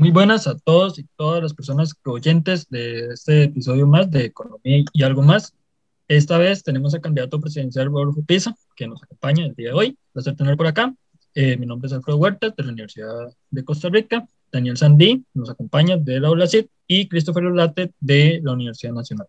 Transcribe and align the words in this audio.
Muy 0.00 0.12
buenas 0.12 0.46
a 0.46 0.56
todos 0.56 0.98
y 0.98 1.06
todas 1.14 1.42
las 1.42 1.52
personas 1.52 1.92
oyentes 2.06 2.66
de 2.70 3.08
este 3.08 3.42
episodio 3.42 3.86
más 3.86 4.10
de 4.10 4.24
Economía 4.24 4.82
y 4.94 5.02
algo 5.02 5.20
más. 5.20 5.52
Esta 6.08 6.38
vez 6.38 6.62
tenemos 6.62 6.94
al 6.94 7.02
candidato 7.02 7.38
presidencial 7.38 7.88
Rodolfo 7.88 8.24
Pisa, 8.24 8.56
que 8.74 8.88
nos 8.88 9.02
acompaña 9.02 9.44
el 9.44 9.54
día 9.54 9.68
de 9.68 9.74
hoy. 9.74 9.98
Placer 10.14 10.34
tener 10.36 10.56
por 10.56 10.68
acá. 10.68 10.94
Eh, 11.34 11.58
mi 11.58 11.66
nombre 11.66 11.86
es 11.86 11.92
Alfredo 11.92 12.16
Huerta, 12.16 12.48
de 12.48 12.62
la 12.62 12.72
Universidad 12.72 13.28
de 13.50 13.62
Costa 13.62 13.90
Rica. 13.90 14.26
Daniel 14.50 14.78
Sandí 14.78 15.22
nos 15.34 15.50
acompaña 15.50 15.98
de 15.98 16.18
la 16.18 16.30
ULACID 16.30 16.64
y 16.86 17.06
Christopher 17.06 17.44
Olate 17.44 17.92
de 18.00 18.40
la 18.42 18.52
Universidad 18.52 18.94
Nacional. 18.94 19.26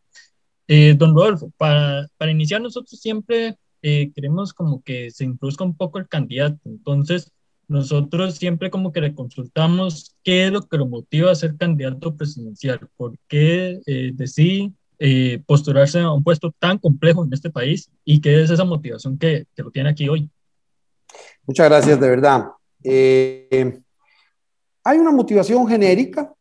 Eh, 0.69 0.95
don 0.97 1.13
Rodolfo, 1.13 1.51
para, 1.57 2.07
para 2.15 2.31
iniciar 2.31 2.61
nosotros 2.61 2.97
siempre 2.97 3.57
eh, 3.81 4.13
queremos 4.15 4.53
como 4.53 4.81
que 4.83 5.11
se 5.11 5.25
introduzca 5.25 5.65
un 5.65 5.75
poco 5.75 5.99
el 5.99 6.07
candidato. 6.07 6.61
Entonces, 6.63 7.29
nosotros 7.71 8.35
siempre 8.35 8.69
como 8.69 8.91
que 8.91 8.99
le 8.99 9.15
consultamos 9.15 10.13
qué 10.23 10.45
es 10.45 10.51
lo 10.51 10.61
que 10.61 10.77
lo 10.77 10.85
motiva 10.85 11.31
a 11.31 11.35
ser 11.35 11.55
candidato 11.55 12.15
presidencial, 12.17 12.89
por 12.97 13.17
qué 13.29 13.79
eh, 13.85 14.11
decide 14.13 14.73
eh, 14.99 15.41
postularse 15.45 15.99
a 15.99 16.11
un 16.11 16.21
puesto 16.21 16.53
tan 16.59 16.77
complejo 16.77 17.23
en 17.23 17.31
este 17.31 17.49
país 17.49 17.89
y 18.03 18.19
qué 18.19 18.43
es 18.43 18.49
esa 18.49 18.65
motivación 18.65 19.17
que, 19.17 19.45
que 19.55 19.63
lo 19.63 19.71
tiene 19.71 19.89
aquí 19.89 20.09
hoy. 20.09 20.29
Muchas 21.47 21.69
gracias, 21.69 21.97
de 21.97 22.09
verdad. 22.09 22.47
Eh, 22.83 23.81
hay 24.83 24.97
una 24.97 25.11
motivación 25.11 25.65
genérica 25.65 26.33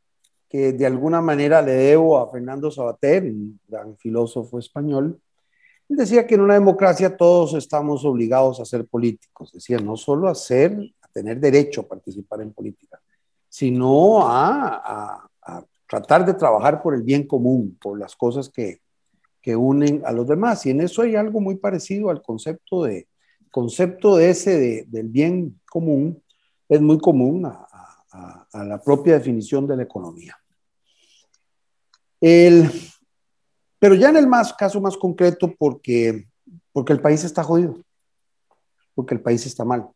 que 0.48 0.73
de 0.73 0.84
alguna 0.84 1.20
manera 1.20 1.62
le 1.62 1.73
debo 1.73 2.19
a 2.19 2.28
Fernando 2.28 2.73
Sabater, 2.73 3.23
un 3.23 3.61
gran 3.69 3.97
filósofo 3.97 4.59
español. 4.59 5.20
Él 5.89 5.97
decía 5.97 6.27
que 6.27 6.34
en 6.34 6.41
una 6.41 6.55
democracia 6.55 7.17
todos 7.17 7.55
estamos 7.55 8.05
obligados 8.05 8.59
a 8.59 8.65
ser 8.65 8.84
políticos. 8.84 9.53
Decía, 9.53 9.78
no 9.78 9.97
solo 9.97 10.28
a 10.28 10.34
ser, 10.34 10.77
tener 11.12 11.41
derecho 11.41 11.82
a 11.82 11.88
participar 11.88 12.42
en 12.42 12.52
política, 12.52 13.00
sino 13.48 14.28
a, 14.28 15.27
tratar 15.89 16.25
de 16.25 16.34
trabajar 16.34 16.80
por 16.80 16.94
el 16.94 17.03
bien 17.03 17.27
común, 17.27 17.77
por 17.83 17.98
las 17.98 18.14
cosas 18.14 18.48
que, 18.48 18.80
que 19.42 19.56
unen 19.56 20.03
a 20.05 20.12
los 20.12 20.28
demás. 20.28 20.64
Y 20.64 20.70
en 20.70 20.83
eso 20.83 21.03
hay 21.03 21.16
algo 21.16 21.41
muy 21.41 21.56
parecido 21.56 22.11
al 22.11 22.22
concepto 22.22 22.84
de, 22.84 23.08
concepto 23.50 24.16
de 24.16 24.31
ese 24.31 24.58
de, 24.58 24.84
del 24.86 25.08
bien 25.08 25.61
común, 25.69 26.22
es 26.69 26.81
muy 26.81 26.98
común 26.98 27.44
a, 27.47 27.66
a, 28.12 28.47
a, 28.53 28.64
la 28.64 28.81
propia 28.81 29.14
definición 29.14 29.66
de 29.66 29.77
la 29.77 29.83
economía. 29.83 30.36
El, 32.20 32.70
pero 33.78 33.94
ya 33.94 34.11
en 34.11 34.16
el 34.16 34.27
más, 34.27 34.53
caso 34.53 34.81
más 34.81 34.97
concreto, 34.97 35.53
porque, 35.58 36.28
porque 36.72 36.92
el 36.92 37.00
país 37.00 37.25
está 37.25 37.42
jodido, 37.42 37.77
porque 38.94 39.14
el 39.14 39.20
país 39.20 39.44
está 39.47 39.64
mal. 39.64 39.88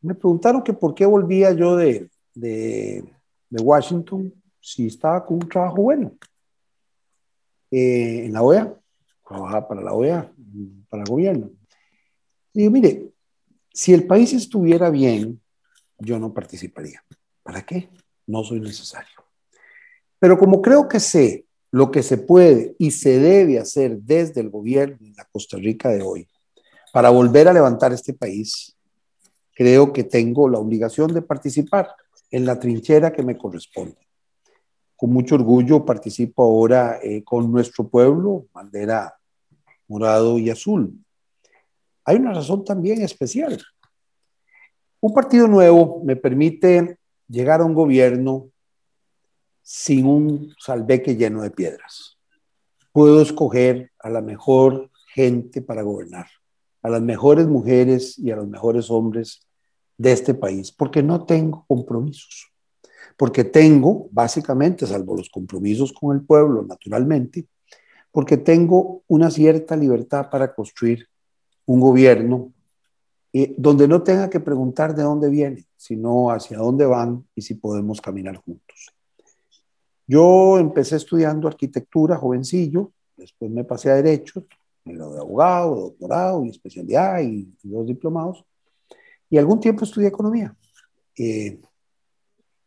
Me 0.00 0.14
preguntaron 0.14 0.62
que 0.62 0.72
por 0.72 0.94
qué 0.94 1.04
volvía 1.06 1.52
yo 1.52 1.76
de, 1.76 2.08
de, 2.34 3.04
Washington 3.50 4.32
si 4.60 4.86
estaba 4.86 5.24
con 5.24 5.36
un 5.36 5.48
trabajo 5.48 5.82
bueno. 5.82 6.12
Eh, 7.70 8.24
en 8.26 8.32
la 8.32 8.42
OEA, 8.42 8.74
trabajaba 9.26 9.68
para 9.68 9.82
la 9.82 9.92
OEA, 9.92 10.32
para 10.88 11.02
el 11.02 11.08
gobierno. 11.08 11.50
Digo, 12.52 12.70
mire, 12.70 13.10
si 13.72 13.92
el 13.92 14.06
país 14.06 14.32
estuviera 14.32 14.90
bien, 14.90 15.40
yo 15.98 16.18
no 16.18 16.32
participaría. 16.32 17.02
¿Para 17.42 17.64
qué? 17.64 17.88
No 18.26 18.44
soy 18.44 18.60
necesario. 18.60 19.24
Pero 20.18 20.38
como 20.38 20.60
creo 20.62 20.88
que 20.88 21.00
sé 21.00 21.46
lo 21.70 21.90
que 21.90 22.02
se 22.02 22.18
puede 22.18 22.74
y 22.78 22.90
se 22.90 23.18
debe 23.18 23.58
hacer 23.58 23.98
desde 23.98 24.40
el 24.40 24.50
gobierno 24.50 24.96
de 25.00 25.14
la 25.14 25.24
Costa 25.26 25.56
Rica 25.56 25.90
de 25.90 26.02
hoy 26.02 26.26
para 26.92 27.10
volver 27.10 27.48
a 27.48 27.52
levantar 27.52 27.92
este 27.92 28.14
país, 28.14 28.77
creo 29.58 29.92
que 29.92 30.04
tengo 30.04 30.48
la 30.48 30.58
obligación 30.58 31.12
de 31.12 31.22
participar 31.22 31.88
en 32.30 32.46
la 32.46 32.58
trinchera 32.58 33.12
que 33.12 33.24
me 33.24 33.36
corresponde 33.36 34.08
con 34.98 35.10
mucho 35.10 35.36
orgullo 35.36 35.84
participo 35.84 36.42
ahora 36.42 36.98
eh, 37.00 37.22
con 37.22 37.52
nuestro 37.52 37.86
pueblo, 37.86 38.46
bandera 38.52 39.16
morado 39.86 40.38
y 40.38 40.50
azul. 40.50 40.92
Hay 42.04 42.16
una 42.16 42.32
razón 42.32 42.64
también 42.64 43.00
especial. 43.02 43.62
Un 45.00 45.14
partido 45.14 45.46
nuevo 45.46 46.02
me 46.04 46.16
permite 46.16 46.98
llegar 47.28 47.60
a 47.60 47.64
un 47.64 47.74
gobierno 47.74 48.50
sin 49.62 50.04
un 50.06 50.52
salveque 50.58 51.14
lleno 51.14 51.42
de 51.42 51.52
piedras. 51.52 52.18
Puedo 52.90 53.22
escoger 53.22 53.92
a 54.00 54.10
la 54.10 54.20
mejor 54.20 54.90
gente 55.14 55.62
para 55.62 55.82
gobernar, 55.82 56.26
a 56.82 56.88
las 56.88 57.02
mejores 57.02 57.46
mujeres 57.46 58.18
y 58.18 58.32
a 58.32 58.36
los 58.36 58.48
mejores 58.48 58.90
hombres 58.90 59.47
de 59.98 60.12
este 60.12 60.32
país, 60.32 60.72
porque 60.72 61.02
no 61.02 61.26
tengo 61.26 61.64
compromisos 61.68 62.50
porque 63.18 63.42
tengo, 63.42 64.08
básicamente, 64.12 64.86
salvo 64.86 65.16
los 65.16 65.28
compromisos 65.28 65.92
con 65.92 66.16
el 66.16 66.24
pueblo, 66.24 66.62
naturalmente, 66.62 67.46
porque 68.12 68.36
tengo 68.36 69.02
una 69.08 69.28
cierta 69.28 69.74
libertad 69.76 70.30
para 70.30 70.54
construir 70.54 71.04
un 71.66 71.80
gobierno 71.80 72.52
eh, 73.32 73.56
donde 73.58 73.88
no 73.88 74.04
tenga 74.04 74.30
que 74.30 74.38
preguntar 74.38 74.94
de 74.94 75.02
dónde 75.02 75.28
viene, 75.28 75.66
sino 75.76 76.30
hacia 76.30 76.58
dónde 76.58 76.86
van 76.86 77.26
y 77.34 77.42
si 77.42 77.54
podemos 77.54 78.00
caminar 78.00 78.36
juntos. 78.36 78.94
Yo 80.06 80.56
empecé 80.60 80.94
estudiando 80.94 81.48
arquitectura 81.48 82.16
jovencillo, 82.16 82.92
después 83.16 83.50
me 83.50 83.64
pasé 83.64 83.90
a 83.90 83.96
derecho, 83.96 84.44
me 84.84 84.94
gradué 84.94 85.14
de 85.16 85.20
abogado, 85.22 85.74
doctorado 85.74 86.44
y 86.44 86.50
especialidad 86.50 87.20
y, 87.20 87.52
y 87.64 87.68
dos 87.68 87.84
diplomados, 87.84 88.44
y 89.30 89.38
algún 89.38 89.60
tiempo 89.60 89.84
estudié 89.84 90.08
economía. 90.08 90.56
Eh, 91.16 91.60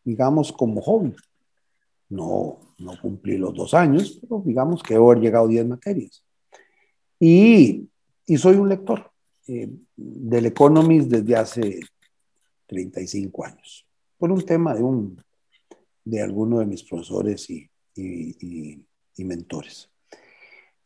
digamos, 0.03 0.51
como 0.51 0.81
hobby. 0.81 1.16
No, 2.09 2.59
no 2.77 2.99
cumplí 3.01 3.38
los 3.38 3.53
dos 3.53 3.73
años, 3.73 4.19
pero 4.22 4.44
digamos 4.45 4.83
que 4.83 4.95
he 4.95 5.16
llegado 5.19 5.45
a 5.45 5.49
10 5.49 5.67
materias. 5.67 6.23
Y, 7.19 7.88
y, 8.25 8.38
soy 8.38 8.55
un 8.55 8.67
lector 8.67 9.11
eh, 9.47 9.69
del 9.95 10.47
Economist 10.47 11.07
desde 11.07 11.35
hace 11.35 11.79
35 12.66 13.45
años, 13.45 13.85
por 14.17 14.31
un 14.31 14.43
tema 14.43 14.73
de, 14.73 14.81
un, 14.81 15.22
de 16.03 16.22
alguno 16.22 16.59
de 16.59 16.66
mis 16.66 16.83
profesores 16.83 17.49
y, 17.49 17.69
y, 17.95 18.83
y 19.16 19.23
mentores. 19.23 19.89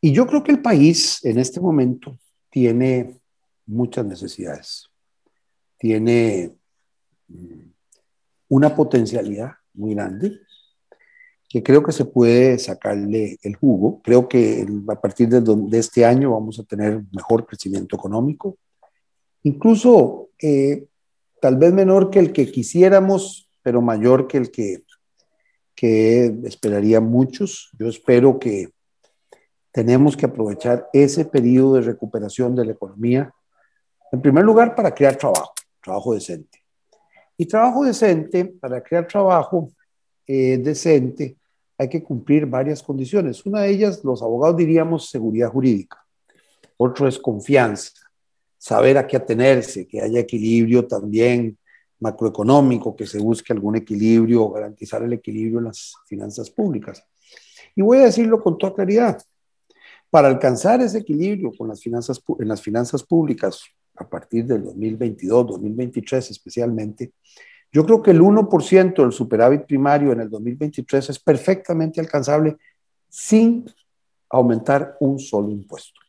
Y 0.01 0.11
yo 0.11 0.27
creo 0.27 0.43
que 0.43 0.51
el 0.51 0.61
país 0.61 1.23
en 1.23 1.39
este 1.39 1.59
momento 1.59 2.19
tiene 2.51 3.19
muchas 3.65 4.05
necesidades. 4.05 4.89
Tiene 5.77 6.51
mm, 7.27 7.61
una 8.49 8.75
potencialidad 8.75 9.51
muy 9.73 9.93
grande 9.93 10.39
que 11.55 11.63
creo 11.63 11.83
que 11.83 11.93
se 11.93 12.03
puede 12.03 12.59
sacarle 12.59 13.37
el 13.41 13.55
jugo. 13.55 14.01
Creo 14.03 14.27
que 14.27 14.65
a 14.89 14.99
partir 14.99 15.29
de, 15.29 15.79
este 15.79 16.03
año 16.03 16.31
vamos 16.31 16.59
a 16.59 16.63
tener 16.63 17.03
mejor 17.13 17.45
crecimiento 17.45 17.95
económico, 17.95 18.57
incluso 19.43 20.31
eh, 20.41 20.85
tal 21.39 21.55
vez 21.57 21.71
menor 21.71 22.09
que 22.09 22.19
el 22.19 22.33
que 22.33 22.51
quisiéramos, 22.51 23.49
pero 23.63 23.81
mayor 23.81 24.27
que 24.27 24.37
el 24.37 24.51
que, 24.51 24.83
que 25.73 26.25
esperarían 26.43 27.05
muchos. 27.05 27.69
Yo 27.79 27.87
espero 27.87 28.37
que 28.37 28.69
tenemos 29.71 30.17
que 30.17 30.25
aprovechar 30.25 30.89
ese 30.91 31.23
periodo 31.25 31.75
de 31.75 31.81
recuperación 31.83 32.53
de 32.55 32.65
la 32.65 32.71
economía, 32.73 33.33
en 34.11 34.21
primer 34.21 34.43
lugar, 34.43 34.75
para 34.75 34.93
crear 34.93 35.15
trabajo, 35.15 35.53
trabajo 35.85 36.13
decente. 36.13 36.59
Y 37.37 37.45
trabajo 37.45 37.85
decente, 37.85 38.45
para 38.45 38.81
crear 38.81 39.07
trabajo 39.07 39.69
eh, 40.25 40.57
decente, 40.57 41.37
hay 41.77 41.89
que 41.89 42.01
cumplir 42.01 42.45
varias 42.45 42.81
condiciones. 42.81 43.45
Una 43.45 43.61
de 43.61 43.69
ellas, 43.69 44.03
los 44.03 44.21
abogados 44.21 44.57
diríamos 44.57 45.09
seguridad 45.09 45.49
jurídica. 45.49 46.03
Otro 46.77 47.07
es 47.07 47.19
confianza, 47.19 47.91
saber 48.57 48.97
a 48.97 49.05
qué 49.05 49.17
atenerse, 49.17 49.87
que 49.87 50.01
haya 50.01 50.19
equilibrio 50.19 50.87
también 50.87 51.57
macroeconómico, 51.99 52.95
que 52.95 53.05
se 53.05 53.19
busque 53.19 53.53
algún 53.53 53.75
equilibrio, 53.75 54.49
garantizar 54.49 55.03
el 55.03 55.13
equilibrio 55.13 55.59
en 55.59 55.65
las 55.65 55.95
finanzas 56.07 56.49
públicas. 56.49 57.03
Y 57.75 57.81
voy 57.81 57.99
a 57.99 58.05
decirlo 58.05 58.41
con 58.41 58.57
toda 58.57 58.73
claridad. 58.73 59.21
Para 60.09 60.29
alcanzar 60.29 60.81
ese 60.81 60.99
equilibrio 60.99 61.51
con 61.57 61.67
las 61.67 61.81
finanzas, 61.81 62.21
en 62.39 62.47
las 62.47 62.61
finanzas 62.61 63.03
públicas, 63.03 63.61
a 63.95 64.07
partir 64.07 64.45
del 64.45 64.63
2022, 64.63 65.47
2023 65.47 66.31
especialmente, 66.31 67.13
yo 67.71 67.85
creo 67.85 68.01
que 68.01 68.11
el 68.11 68.21
1% 68.21 69.01
del 69.01 69.11
superávit 69.11 69.65
primario 69.65 70.11
en 70.11 70.21
el 70.21 70.29
2023 70.29 71.09
es 71.09 71.19
perfectamente 71.19 71.99
alcanzable 71.99 72.55
sin 73.09 73.65
aumentar 74.29 74.95
un 74.99 75.19
solo 75.19 75.49
impuesto. 75.49 75.99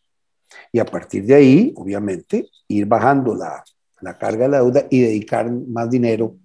Y 0.73 0.79
a 0.79 0.85
partir 0.85 1.25
de 1.25 1.35
ahí, 1.35 1.73
obviamente, 1.77 2.49
ir 2.69 2.87
bajando 2.87 3.35
la, 3.35 3.65
la 4.01 4.17
carga 4.17 4.45
de 4.45 4.49
la 4.49 4.59
deuda 4.59 4.87
y 4.91 5.01
dedicar 5.01 5.51
más 5.51 5.91
dinero 5.91 6.37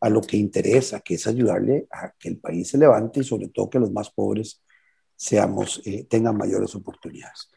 a 0.00 0.08
lo 0.08 0.20
que 0.20 0.36
interesa, 0.36 1.00
que 1.00 1.14
es 1.14 1.26
ayudarle 1.26 1.86
a 1.90 2.12
que 2.18 2.28
el 2.28 2.38
país 2.38 2.68
se 2.68 2.78
levante 2.78 3.20
y 3.20 3.24
sobre 3.24 3.48
todo 3.48 3.68
que 3.68 3.80
los 3.80 3.90
más 3.90 4.10
pobres 4.10 4.62
seamos, 5.16 5.82
eh, 5.84 6.04
tengan 6.08 6.36
mayores 6.36 6.74
oportunidades. 6.74 7.50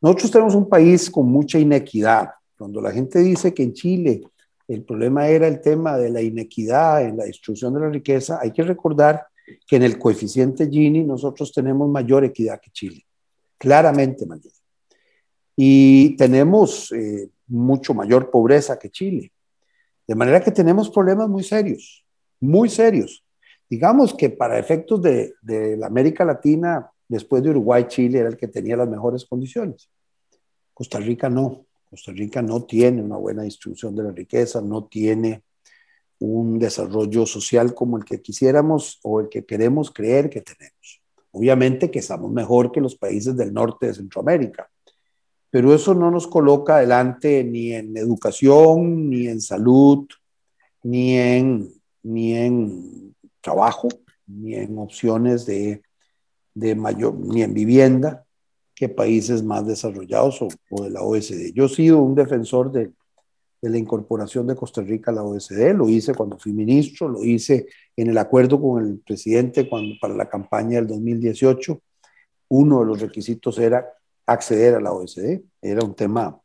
Nosotros 0.00 0.30
tenemos 0.30 0.54
un 0.54 0.68
país 0.68 1.10
con 1.10 1.26
mucha 1.26 1.58
inequidad, 1.58 2.30
cuando 2.56 2.80
la 2.80 2.92
gente 2.92 3.20
dice 3.20 3.52
que 3.52 3.62
en 3.62 3.72
Chile 3.72 4.22
el 4.68 4.82
problema 4.82 5.28
era 5.28 5.46
el 5.46 5.60
tema 5.60 5.96
de 5.96 6.10
la 6.10 6.20
inequidad 6.20 7.04
en 7.04 7.16
la 7.16 7.24
distribución 7.24 7.74
de 7.74 7.80
la 7.80 7.88
riqueza, 7.88 8.38
hay 8.40 8.50
que 8.50 8.62
recordar 8.62 9.26
que 9.66 9.76
en 9.76 9.84
el 9.84 9.98
coeficiente 9.98 10.68
Gini 10.68 11.04
nosotros 11.04 11.52
tenemos 11.52 11.88
mayor 11.88 12.24
equidad 12.24 12.60
que 12.60 12.70
Chile, 12.70 13.06
claramente 13.58 14.26
mayor. 14.26 14.52
Y 15.54 16.16
tenemos 16.16 16.90
eh, 16.92 17.30
mucho 17.46 17.94
mayor 17.94 18.30
pobreza 18.30 18.78
que 18.78 18.90
Chile. 18.90 19.32
De 20.06 20.14
manera 20.14 20.40
que 20.40 20.50
tenemos 20.50 20.90
problemas 20.90 21.28
muy 21.28 21.44
serios, 21.44 22.04
muy 22.40 22.68
serios. 22.68 23.24
Digamos 23.70 24.14
que 24.14 24.30
para 24.30 24.58
efectos 24.58 25.00
de, 25.00 25.34
de 25.42 25.76
la 25.76 25.86
América 25.86 26.24
Latina, 26.24 26.90
después 27.08 27.42
de 27.42 27.50
Uruguay, 27.50 27.84
Chile 27.86 28.18
era 28.18 28.28
el 28.28 28.36
que 28.36 28.48
tenía 28.48 28.76
las 28.76 28.88
mejores 28.88 29.24
condiciones. 29.24 29.88
Costa 30.74 30.98
Rica 30.98 31.30
no. 31.30 31.65
Costa 31.96 32.12
Rica 32.12 32.42
no 32.42 32.64
tiene 32.64 33.02
una 33.02 33.16
buena 33.16 33.42
distribución 33.42 33.96
de 33.96 34.02
la 34.02 34.10
riqueza, 34.10 34.60
no 34.60 34.84
tiene 34.84 35.42
un 36.18 36.58
desarrollo 36.58 37.24
social 37.24 37.72
como 37.72 37.96
el 37.96 38.04
que 38.04 38.20
quisiéramos 38.20 39.00
o 39.02 39.18
el 39.20 39.30
que 39.30 39.46
queremos 39.46 39.90
creer 39.90 40.28
que 40.28 40.42
tenemos. 40.42 41.00
Obviamente 41.30 41.90
que 41.90 42.00
estamos 42.00 42.30
mejor 42.30 42.70
que 42.70 42.82
los 42.82 42.96
países 42.96 43.34
del 43.34 43.54
norte 43.54 43.86
de 43.86 43.94
Centroamérica, 43.94 44.68
pero 45.48 45.74
eso 45.74 45.94
no 45.94 46.10
nos 46.10 46.26
coloca 46.26 46.76
adelante 46.76 47.42
ni 47.42 47.72
en 47.72 47.96
educación, 47.96 49.08
ni 49.08 49.28
en 49.28 49.40
salud, 49.40 50.06
ni 50.82 51.16
en, 51.16 51.72
ni 52.02 52.34
en 52.34 53.14
trabajo, 53.40 53.88
ni 54.26 54.54
en 54.54 54.76
opciones 54.76 55.46
de, 55.46 55.80
de 56.52 56.74
mayor, 56.74 57.14
ni 57.14 57.42
en 57.42 57.54
vivienda 57.54 58.25
que 58.76 58.90
países 58.90 59.42
más 59.42 59.66
desarrollados 59.66 60.42
o, 60.42 60.48
o 60.70 60.84
de 60.84 60.90
la 60.90 61.02
OSD. 61.02 61.52
Yo 61.54 61.64
he 61.64 61.68
sido 61.68 61.98
un 61.98 62.14
defensor 62.14 62.70
de, 62.70 62.92
de 63.62 63.70
la 63.70 63.78
incorporación 63.78 64.46
de 64.46 64.54
Costa 64.54 64.82
Rica 64.82 65.10
a 65.10 65.14
la 65.14 65.22
OSD. 65.22 65.74
Lo 65.74 65.88
hice 65.88 66.14
cuando 66.14 66.38
fui 66.38 66.52
ministro, 66.52 67.08
lo 67.08 67.24
hice 67.24 67.66
en 67.96 68.10
el 68.10 68.18
acuerdo 68.18 68.60
con 68.60 68.84
el 68.84 68.98
presidente 69.00 69.68
cuando, 69.68 69.94
para 70.00 70.14
la 70.14 70.28
campaña 70.28 70.76
del 70.76 70.88
2018. 70.88 71.80
Uno 72.48 72.80
de 72.80 72.86
los 72.86 73.00
requisitos 73.00 73.58
era 73.58 73.86
acceder 74.26 74.74
a 74.74 74.80
la 74.80 74.92
OSD. 74.92 75.40
Era 75.62 75.84
un 75.84 75.94
tema, 75.94 76.38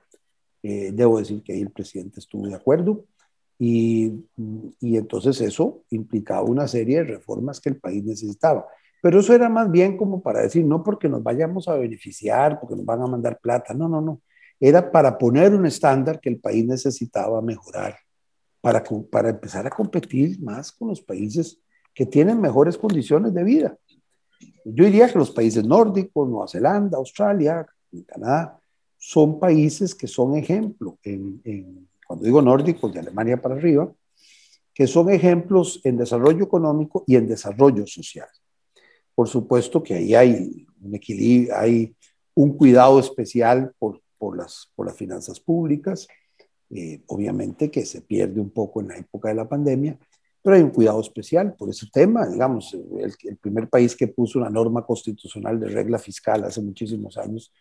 eh, 0.63 0.91
debo 0.93 1.19
decir 1.19 1.43
que 1.43 1.53
ahí 1.53 1.61
el 1.61 1.71
presidente 1.71 2.21
estuvo 2.21 2.47
de 2.47 2.55
acuerdo. 2.55 3.05
Y, 3.59 4.25
y 4.79 4.97
entonces 4.97 5.39
eso 5.41 5.83
implicaba 5.91 6.41
una 6.41 6.67
serie 6.67 6.99
de 6.99 7.03
reformas 7.03 7.59
que 7.59 7.69
el 7.69 7.75
país 7.77 8.03
necesitaba. 8.03 8.65
Pero 9.01 9.19
eso 9.19 9.33
era 9.33 9.49
más 9.49 9.69
bien 9.71 9.97
como 9.97 10.21
para 10.21 10.41
decir, 10.41 10.63
no 10.63 10.83
porque 10.83 11.09
nos 11.09 11.23
vayamos 11.23 11.67
a 11.67 11.75
beneficiar, 11.75 12.59
porque 12.59 12.75
nos 12.75 12.85
van 12.85 13.01
a 13.01 13.07
mandar 13.07 13.39
plata, 13.39 13.73
no, 13.73 13.89
no, 13.89 13.99
no 13.99 14.21
era 14.61 14.91
para 14.91 15.17
poner 15.17 15.55
un 15.55 15.65
estándar 15.65 16.19
que 16.21 16.29
el 16.29 16.39
país 16.39 16.63
necesitaba 16.65 17.41
mejorar, 17.41 17.97
para, 18.61 18.83
para 19.09 19.29
empezar 19.29 19.65
a 19.65 19.71
competir 19.71 20.39
más 20.39 20.71
con 20.71 20.89
los 20.89 21.01
países 21.01 21.59
que 21.95 22.05
tienen 22.05 22.39
mejores 22.39 22.77
condiciones 22.77 23.33
de 23.33 23.43
vida. 23.43 23.75
Yo 24.63 24.85
diría 24.85 25.11
que 25.11 25.17
los 25.17 25.31
países 25.31 25.65
nórdicos, 25.65 26.29
Nueva 26.29 26.47
Zelanda, 26.47 26.99
Australia, 26.99 27.65
Canadá, 28.05 28.59
son 28.99 29.39
países 29.39 29.95
que 29.95 30.07
son 30.07 30.35
ejemplo, 30.35 30.99
en, 31.01 31.89
cuando 32.05 32.23
digo 32.23 32.39
nórdicos, 32.39 32.93
de 32.93 32.99
Alemania 32.99 33.41
para 33.41 33.55
arriba, 33.55 33.91
que 34.75 34.85
son 34.85 35.09
ejemplos 35.09 35.81
en 35.83 35.97
desarrollo 35.97 36.43
económico 36.43 37.03
y 37.07 37.15
en 37.15 37.27
desarrollo 37.27 37.87
social. 37.87 38.27
Por 39.15 39.27
supuesto 39.27 39.81
que 39.83 39.95
ahí 39.95 40.15
hay 40.15 40.65
un 40.81 40.95
equilibrio, 40.95 41.55
hay 41.57 41.95
un 42.33 42.57
cuidado 42.57 42.99
especial 42.99 43.73
por 43.77 44.01
por 44.21 44.37
las, 44.37 44.69
por 44.75 44.85
las 44.85 44.95
finanzas 44.95 45.39
públicas. 45.39 46.07
Eh, 46.69 47.01
obviamente 47.07 47.71
que 47.71 47.83
se 47.83 48.01
pierde 48.01 48.39
un 48.39 48.51
poco 48.51 48.79
en 48.79 48.89
la 48.89 48.97
época 48.97 49.29
de 49.29 49.35
la 49.35 49.49
pandemia, 49.49 49.97
pero 50.43 50.55
hay 50.55 50.61
un 50.61 50.69
cuidado 50.69 51.01
especial 51.01 51.55
por 51.55 51.71
ese 51.71 51.87
tema. 51.91 52.27
Digamos, 52.27 52.71
el, 52.73 53.11
el 53.23 53.37
primer 53.37 53.67
país 53.67 53.95
que 53.95 54.07
puso 54.07 54.37
una 54.37 54.51
norma 54.51 54.85
constitucional 54.85 55.59
de 55.59 55.69
regla 55.69 55.97
fiscal 55.97 56.43
hace 56.43 56.61
muchísimos 56.61 57.17
años 57.17 57.51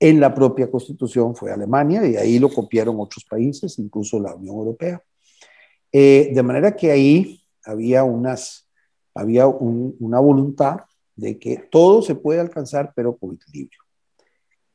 en 0.00 0.18
la 0.18 0.34
propia 0.34 0.70
constitución 0.70 1.36
fue 1.36 1.52
Alemania 1.52 2.06
y 2.06 2.16
ahí 2.16 2.38
lo 2.38 2.48
copiaron 2.48 2.96
otros 2.98 3.24
países, 3.24 3.78
incluso 3.78 4.18
la 4.18 4.34
Unión 4.34 4.56
Europea. 4.56 5.02
Eh, 5.92 6.30
de 6.34 6.42
manera 6.42 6.74
que 6.74 6.90
ahí 6.90 7.40
había, 7.62 8.04
unas, 8.04 8.68
había 9.14 9.46
una 9.46 10.18
voluntad 10.18 10.80
de 11.16 11.38
que 11.38 11.68
todo 11.70 12.02
se 12.02 12.14
puede 12.14 12.40
alcanzar, 12.40 12.92
pero 12.94 13.16
con 13.16 13.34
equilibrio. 13.34 13.80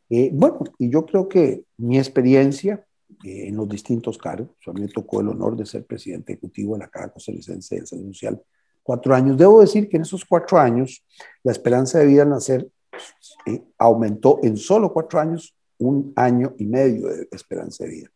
Eh, 0.09 0.29
bueno, 0.33 0.59
y 0.77 0.89
yo 0.89 1.05
creo 1.05 1.29
que 1.29 1.63
mi 1.77 1.97
experiencia 1.97 2.85
eh, 3.23 3.47
en 3.47 3.55
los 3.55 3.69
distintos 3.69 4.17
cargos, 4.17 4.49
a 4.65 4.73
mí 4.73 4.81
me 4.81 4.87
tocó 4.87 5.21
el 5.21 5.29
honor 5.29 5.55
de 5.55 5.65
ser 5.65 5.85
presidente 5.85 6.33
ejecutivo 6.33 6.73
de 6.73 6.79
la 6.79 6.89
Caja 6.89 7.13
Costarricense 7.13 7.79
de 7.79 7.85
Salud 7.85 8.07
Social 8.07 8.41
cuatro 8.83 9.15
años. 9.15 9.37
Debo 9.37 9.61
decir 9.61 9.87
que 9.89 9.97
en 9.97 10.03
esos 10.03 10.25
cuatro 10.25 10.59
años 10.59 11.05
la 11.43 11.51
esperanza 11.51 11.99
de 11.99 12.07
vida 12.07 12.23
al 12.23 12.29
nacer 12.29 12.69
eh, 13.45 13.63
aumentó 13.77 14.39
en 14.43 14.57
solo 14.57 14.91
cuatro 14.91 15.19
años 15.19 15.55
un 15.77 16.13
año 16.15 16.53
y 16.57 16.65
medio 16.65 17.07
de 17.07 17.27
esperanza 17.31 17.83
de 17.83 17.91
vida. 17.91 18.09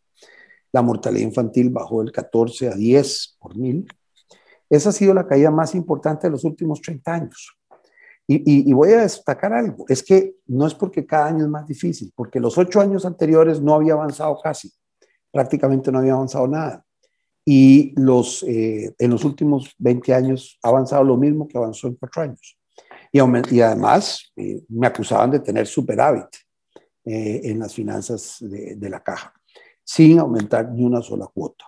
La 0.72 0.82
mortalidad 0.82 1.26
infantil 1.26 1.70
bajó 1.70 2.02
del 2.02 2.12
14 2.12 2.68
a 2.68 2.74
10 2.74 3.36
por 3.40 3.56
mil. 3.56 3.86
Esa 4.68 4.90
ha 4.90 4.92
sido 4.92 5.14
la 5.14 5.26
caída 5.26 5.50
más 5.50 5.74
importante 5.74 6.26
de 6.26 6.32
los 6.32 6.44
últimos 6.44 6.80
30 6.80 7.14
años. 7.14 7.56
Y, 8.28 8.72
voy 8.72 8.92
a 8.92 9.02
destacar 9.02 9.52
algo, 9.52 9.84
es 9.88 10.02
que 10.02 10.34
no 10.46 10.66
es 10.66 10.74
porque 10.74 11.06
cada 11.06 11.26
año 11.26 11.44
es 11.44 11.50
más 11.50 11.64
difícil, 11.66 12.12
porque 12.16 12.40
los 12.40 12.58
ocho 12.58 12.80
años 12.80 13.06
anteriores 13.06 13.60
no 13.60 13.74
había 13.74 13.92
avanzado 13.92 14.36
casi, 14.42 14.72
prácticamente 15.30 15.92
no 15.92 16.00
había 16.00 16.14
avanzado 16.14 16.48
nada. 16.48 16.84
Y 17.44 17.94
los, 17.94 18.42
eh, 18.42 18.92
en 18.98 19.10
los 19.10 19.24
últimos 19.24 19.72
20 19.78 20.12
años 20.12 20.58
ha 20.64 20.70
avanzado 20.70 21.04
lo 21.04 21.16
mismo 21.16 21.46
que 21.46 21.56
avanzó 21.56 21.86
en 21.86 21.94
cuatro 21.94 22.22
años. 22.22 22.58
Y, 23.12 23.20
y 23.54 23.60
además 23.60 24.32
eh, 24.34 24.64
me 24.68 24.88
acusaban 24.88 25.30
de 25.30 25.38
tener 25.38 25.68
superávit 25.68 26.26
eh, 27.04 27.42
en 27.44 27.60
las 27.60 27.72
finanzas 27.72 28.38
de, 28.40 28.74
de 28.74 28.90
la 28.90 29.04
caja, 29.04 29.32
sin 29.84 30.18
aumentar 30.18 30.68
ni 30.72 30.84
una 30.84 31.00
sola 31.00 31.28
cuota. 31.32 31.64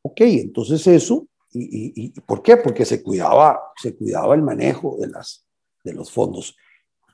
Ok, 0.00 0.22
entonces 0.22 0.86
eso, 0.86 1.26
y, 1.52 1.92
y, 1.94 2.20
¿por 2.22 2.42
qué? 2.42 2.56
Porque 2.56 2.86
se 2.86 3.02
cuidaba, 3.02 3.60
se 3.76 3.94
cuidaba 3.94 4.34
el 4.34 4.42
manejo 4.42 4.96
de 4.98 5.08
las, 5.08 5.45
de 5.86 5.94
los 5.94 6.10
fondos. 6.12 6.56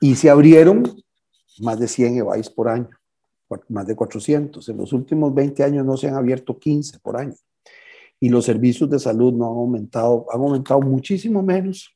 Y 0.01 0.15
se 0.15 0.29
abrieron 0.29 0.83
más 1.59 1.79
de 1.79 1.87
100 1.87 2.17
EVAIS 2.17 2.49
por 2.49 2.67
año, 2.67 2.89
más 3.69 3.87
de 3.87 3.95
400. 3.95 4.67
En 4.67 4.77
los 4.77 4.91
últimos 4.91 5.33
20 5.33 5.63
años 5.63 5.85
no 5.85 5.95
se 5.95 6.09
han 6.09 6.15
abierto 6.15 6.59
15 6.59 6.99
por 6.99 7.17
año. 7.17 7.35
Y 8.19 8.29
los 8.29 8.45
servicios 8.45 8.89
de 8.89 8.99
salud 8.99 9.33
no 9.33 9.45
han 9.45 9.57
aumentado, 9.57 10.25
han 10.31 10.41
aumentado 10.41 10.81
muchísimo 10.81 11.41
menos, 11.41 11.95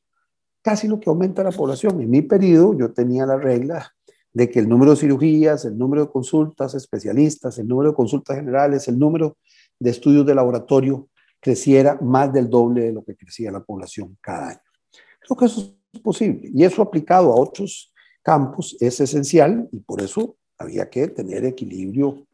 casi 0.62 0.88
lo 0.88 1.00
que 1.00 1.10
aumenta 1.10 1.42
la 1.42 1.50
población. 1.50 2.00
En 2.00 2.10
mi 2.10 2.22
periodo 2.22 2.78
yo 2.78 2.92
tenía 2.92 3.26
la 3.26 3.36
regla 3.36 3.92
de 4.32 4.48
que 4.48 4.60
el 4.60 4.68
número 4.68 4.92
de 4.92 4.98
cirugías, 4.98 5.64
el 5.64 5.76
número 5.76 6.04
de 6.04 6.12
consultas 6.12 6.74
especialistas, 6.74 7.58
el 7.58 7.66
número 7.66 7.90
de 7.90 7.96
consultas 7.96 8.36
generales, 8.36 8.86
el 8.88 8.98
número 8.98 9.36
de 9.78 9.90
estudios 9.90 10.24
de 10.26 10.34
laboratorio 10.34 11.08
creciera 11.40 11.98
más 12.00 12.32
del 12.32 12.48
doble 12.48 12.82
de 12.82 12.92
lo 12.92 13.04
que 13.04 13.16
crecía 13.16 13.50
la 13.50 13.64
población 13.64 14.16
cada 14.20 14.50
año. 14.50 14.60
Creo 15.20 15.36
que 15.36 15.44
eso 15.46 15.77
posible. 15.98 16.50
Y 16.52 16.64
eso 16.64 16.82
aplicado 16.82 17.32
a 17.32 17.36
otros 17.36 17.92
campos 18.22 18.76
es 18.80 19.00
esencial 19.00 19.68
y 19.72 19.80
por 19.80 20.02
eso 20.02 20.36
había 20.58 20.90
que 20.90 21.08
tener 21.08 21.44
equilibrio. 21.44 22.26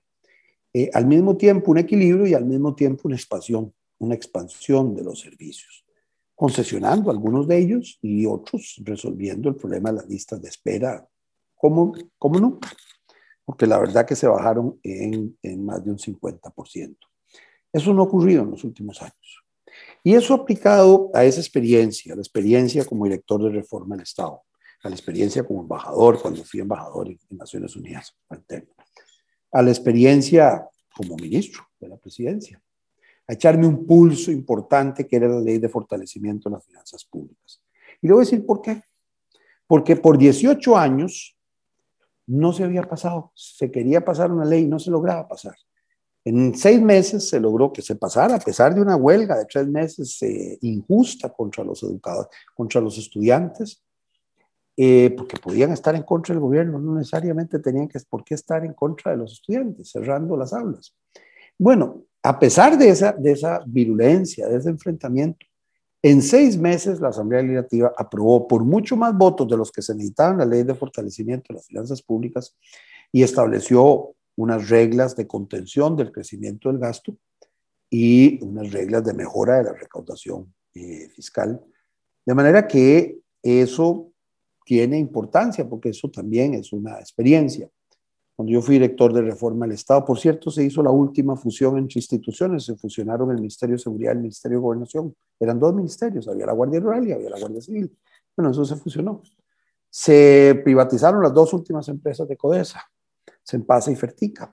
Eh, 0.72 0.90
al 0.92 1.06
mismo 1.06 1.36
tiempo 1.36 1.70
un 1.70 1.78
equilibrio 1.78 2.26
y 2.26 2.34
al 2.34 2.44
mismo 2.44 2.74
tiempo 2.74 3.02
una 3.04 3.16
expansión, 3.16 3.72
una 3.98 4.14
expansión 4.14 4.94
de 4.94 5.04
los 5.04 5.20
servicios, 5.20 5.84
concesionando 6.34 7.10
algunos 7.10 7.46
de 7.46 7.58
ellos 7.58 7.98
y 8.02 8.26
otros 8.26 8.80
resolviendo 8.82 9.48
el 9.48 9.54
problema 9.54 9.90
de 9.90 9.96
las 9.96 10.08
listas 10.08 10.42
de 10.42 10.48
espera. 10.48 11.06
¿Cómo, 11.54 11.94
cómo 12.18 12.40
no? 12.40 12.58
Porque 13.44 13.66
la 13.66 13.78
verdad 13.78 14.06
que 14.06 14.16
se 14.16 14.26
bajaron 14.26 14.80
en, 14.82 15.38
en 15.42 15.64
más 15.64 15.84
de 15.84 15.90
un 15.90 15.98
50%. 15.98 16.96
Eso 17.72 17.94
no 17.94 18.02
ha 18.02 18.06
ocurrido 18.06 18.42
en 18.42 18.50
los 18.50 18.64
últimos 18.64 19.00
años. 19.02 19.43
Y 20.06 20.14
eso 20.14 20.34
aplicado 20.34 21.10
a 21.14 21.24
esa 21.24 21.40
experiencia, 21.40 22.12
a 22.12 22.16
la 22.16 22.20
experiencia 22.20 22.84
como 22.84 23.04
director 23.04 23.42
de 23.42 23.48
reforma 23.48 23.96
del 23.96 24.02
Estado, 24.02 24.42
a 24.82 24.90
la 24.90 24.94
experiencia 24.94 25.44
como 25.44 25.62
embajador, 25.62 26.20
cuando 26.20 26.44
fui 26.44 26.60
embajador 26.60 27.08
en, 27.08 27.18
Naciones 27.30 27.74
Unidas, 27.74 28.14
a 29.50 29.62
la 29.62 29.70
experiencia 29.70 30.68
como 30.94 31.16
ministro 31.16 31.66
de 31.80 31.88
la 31.88 31.96
presidencia, 31.96 32.62
a 33.26 33.32
echarme 33.32 33.66
un 33.66 33.86
pulso 33.86 34.30
importante 34.30 35.06
que 35.06 35.16
era 35.16 35.26
la 35.26 35.40
ley 35.40 35.56
de 35.56 35.70
fortalecimiento 35.70 36.50
de 36.50 36.56
las 36.56 36.66
finanzas 36.66 37.02
públicas. 37.06 37.62
Y 38.02 38.06
le 38.06 38.12
voy 38.12 38.22
a 38.22 38.26
decir 38.26 38.44
por 38.44 38.60
qué. 38.60 38.82
Porque 39.66 39.96
por 39.96 40.18
18 40.18 40.76
años 40.76 41.34
no 42.26 42.52
se 42.52 42.64
había 42.64 42.82
pasado, 42.82 43.32
se 43.34 43.70
quería 43.70 44.04
pasar 44.04 44.30
una 44.30 44.44
ley 44.44 44.64
y 44.64 44.68
no 44.68 44.78
se 44.78 44.90
lograba 44.90 45.26
pasar. 45.26 45.54
En 46.24 46.54
seis 46.54 46.80
meses 46.80 47.28
se 47.28 47.38
logró 47.38 47.72
que 47.72 47.82
se 47.82 47.96
pasara, 47.96 48.36
a 48.36 48.40
pesar 48.40 48.74
de 48.74 48.80
una 48.80 48.96
huelga 48.96 49.36
de 49.36 49.44
tres 49.44 49.66
meses 49.68 50.22
eh, 50.22 50.58
injusta 50.62 51.28
contra 51.28 51.62
los 51.62 51.82
educadores, 51.82 52.30
contra 52.54 52.80
los 52.80 52.96
estudiantes, 52.96 53.82
eh, 54.76 55.14
porque 55.16 55.36
podían 55.36 55.72
estar 55.72 55.94
en 55.94 56.02
contra 56.02 56.34
del 56.34 56.40
gobierno, 56.40 56.78
no 56.78 56.94
necesariamente 56.94 57.58
tenían 57.58 57.88
que 57.88 58.00
por 58.08 58.24
qué 58.24 58.34
estar 58.34 58.64
en 58.64 58.72
contra 58.72 59.12
de 59.12 59.18
los 59.18 59.34
estudiantes, 59.34 59.90
cerrando 59.90 60.36
las 60.36 60.52
aulas. 60.52 60.96
Bueno, 61.58 62.04
a 62.22 62.38
pesar 62.38 62.78
de 62.78 62.88
esa, 62.88 63.12
de 63.12 63.32
esa 63.32 63.62
virulencia, 63.66 64.48
de 64.48 64.56
ese 64.56 64.70
enfrentamiento, 64.70 65.46
en 66.02 66.22
seis 66.22 66.58
meses 66.58 67.00
la 67.00 67.08
Asamblea 67.08 67.42
Legislativa 67.42 67.92
aprobó 67.96 68.48
por 68.48 68.64
mucho 68.64 68.96
más 68.96 69.16
votos 69.16 69.48
de 69.48 69.56
los 69.56 69.70
que 69.70 69.82
se 69.82 69.94
necesitaban 69.94 70.38
la 70.38 70.46
ley 70.46 70.62
de 70.62 70.74
fortalecimiento 70.74 71.46
de 71.48 71.54
las 71.54 71.66
finanzas 71.66 72.02
públicas 72.02 72.56
y 73.12 73.22
estableció 73.22 74.14
unas 74.36 74.68
reglas 74.68 75.16
de 75.16 75.26
contención 75.26 75.96
del 75.96 76.12
crecimiento 76.12 76.68
del 76.68 76.78
gasto 76.78 77.16
y 77.90 78.42
unas 78.44 78.72
reglas 78.72 79.04
de 79.04 79.14
mejora 79.14 79.58
de 79.58 79.64
la 79.64 79.72
recaudación 79.72 80.52
eh, 80.74 81.08
fiscal. 81.10 81.60
De 82.26 82.34
manera 82.34 82.66
que 82.66 83.20
eso 83.42 84.10
tiene 84.64 84.98
importancia 84.98 85.68
porque 85.68 85.90
eso 85.90 86.10
también 86.10 86.54
es 86.54 86.72
una 86.72 86.98
experiencia. 86.98 87.68
Cuando 88.34 88.52
yo 88.52 88.60
fui 88.60 88.74
director 88.74 89.12
de 89.12 89.22
reforma 89.22 89.64
del 89.64 89.76
Estado, 89.76 90.04
por 90.04 90.18
cierto, 90.18 90.50
se 90.50 90.64
hizo 90.64 90.82
la 90.82 90.90
última 90.90 91.36
fusión 91.36 91.78
entre 91.78 92.00
instituciones, 92.00 92.64
se 92.64 92.74
fusionaron 92.74 93.30
el 93.30 93.36
Ministerio 93.36 93.76
de 93.76 93.82
Seguridad 93.82 94.10
y 94.12 94.16
el 94.16 94.22
Ministerio 94.22 94.58
de 94.58 94.62
Gobernación. 94.62 95.14
Eran 95.38 95.60
dos 95.60 95.72
ministerios, 95.72 96.26
había 96.26 96.46
la 96.46 96.52
Guardia 96.52 96.80
Rural 96.80 97.06
y 97.06 97.12
había 97.12 97.30
la 97.30 97.38
Guardia 97.38 97.60
Civil. 97.60 97.96
Bueno, 98.36 98.50
eso 98.50 98.64
se 98.64 98.74
fusionó. 98.74 99.22
Se 99.88 100.60
privatizaron 100.64 101.22
las 101.22 101.32
dos 101.32 101.52
últimas 101.52 101.88
empresas 101.88 102.26
de 102.26 102.36
Codesa, 102.36 102.82
Sempasa 103.44 103.92
y 103.92 103.96
Fertica. 103.96 104.50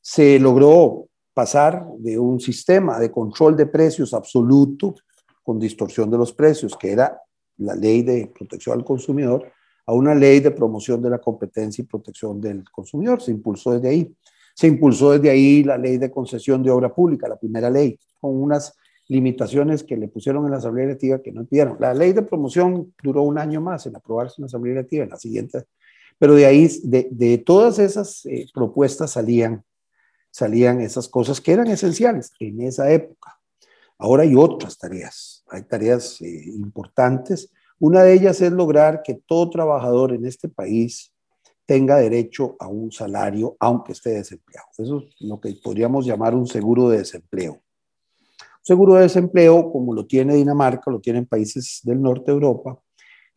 Se 0.00 0.38
logró 0.40 1.06
pasar 1.32 1.86
de 1.98 2.18
un 2.18 2.40
sistema 2.40 2.98
de 2.98 3.10
control 3.10 3.56
de 3.56 3.66
precios 3.66 4.12
absoluto 4.14 4.94
con 5.42 5.58
distorsión 5.58 6.10
de 6.10 6.18
los 6.18 6.32
precios, 6.32 6.76
que 6.76 6.92
era 6.92 7.20
la 7.58 7.74
ley 7.74 8.02
de 8.02 8.32
protección 8.34 8.78
al 8.78 8.84
consumidor, 8.84 9.52
a 9.86 9.92
una 9.92 10.14
ley 10.14 10.40
de 10.40 10.50
promoción 10.50 11.02
de 11.02 11.10
la 11.10 11.18
competencia 11.18 11.82
y 11.82 11.86
protección 11.86 12.40
del 12.40 12.64
consumidor. 12.70 13.20
Se 13.20 13.30
impulsó 13.30 13.72
desde 13.72 13.88
ahí. 13.88 14.16
Se 14.54 14.66
impulsó 14.66 15.12
desde 15.12 15.30
ahí 15.30 15.64
la 15.64 15.78
ley 15.78 15.98
de 15.98 16.10
concesión 16.10 16.62
de 16.62 16.70
obra 16.70 16.94
pública, 16.94 17.28
la 17.28 17.38
primera 17.38 17.70
ley, 17.70 17.98
con 18.20 18.40
unas 18.40 18.74
limitaciones 19.08 19.82
que 19.82 19.96
le 19.96 20.08
pusieron 20.08 20.44
en 20.44 20.52
la 20.52 20.58
Asamblea 20.58 20.86
Legislativa 20.86 21.22
que 21.22 21.32
no 21.32 21.44
pidieron. 21.44 21.76
La 21.80 21.94
ley 21.94 22.12
de 22.12 22.22
promoción 22.22 22.94
duró 23.02 23.22
un 23.22 23.38
año 23.38 23.60
más 23.60 23.86
en 23.86 23.96
aprobarse 23.96 24.36
en 24.38 24.42
la 24.42 24.46
Asamblea 24.46 24.74
Legislativa, 24.74 25.04
en 25.04 25.10
la 25.10 25.16
siguiente. 25.16 25.64
Pero 26.18 26.34
de 26.34 26.46
ahí, 26.46 26.68
de, 26.84 27.08
de 27.10 27.38
todas 27.38 27.78
esas 27.78 28.24
eh, 28.26 28.46
propuestas 28.52 29.12
salían, 29.12 29.64
salían 30.30 30.80
esas 30.80 31.08
cosas 31.08 31.40
que 31.40 31.52
eran 31.52 31.68
esenciales 31.68 32.32
en 32.38 32.62
esa 32.62 32.90
época. 32.90 33.38
Ahora 33.98 34.22
hay 34.24 34.34
otras 34.34 34.78
tareas, 34.78 35.44
hay 35.48 35.62
tareas 35.62 36.20
eh, 36.20 36.44
importantes 36.46 37.50
una 37.84 38.04
de 38.04 38.12
ellas 38.12 38.40
es 38.40 38.52
lograr 38.52 39.02
que 39.02 39.14
todo 39.26 39.50
trabajador 39.50 40.12
en 40.12 40.24
este 40.24 40.48
país 40.48 41.12
tenga 41.66 41.96
derecho 41.96 42.54
a 42.60 42.68
un 42.68 42.92
salario 42.92 43.56
aunque 43.58 43.90
esté 43.90 44.10
desempleado. 44.10 44.68
Eso 44.78 44.98
es 44.98 45.16
lo 45.18 45.40
que 45.40 45.58
podríamos 45.60 46.06
llamar 46.06 46.36
un 46.36 46.46
seguro 46.46 46.90
de 46.90 46.98
desempleo. 46.98 47.60
Seguro 48.62 48.94
de 48.94 49.02
desempleo, 49.02 49.72
como 49.72 49.92
lo 49.94 50.06
tiene 50.06 50.36
Dinamarca, 50.36 50.92
lo 50.92 51.00
tienen 51.00 51.26
países 51.26 51.80
del 51.82 52.00
norte 52.00 52.26
de 52.26 52.34
Europa, 52.34 52.78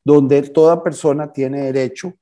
donde 0.03 0.44
toda 0.44 0.84
persona 0.84 1.34
tiene 1.34 1.63
derecho, 1.63 2.13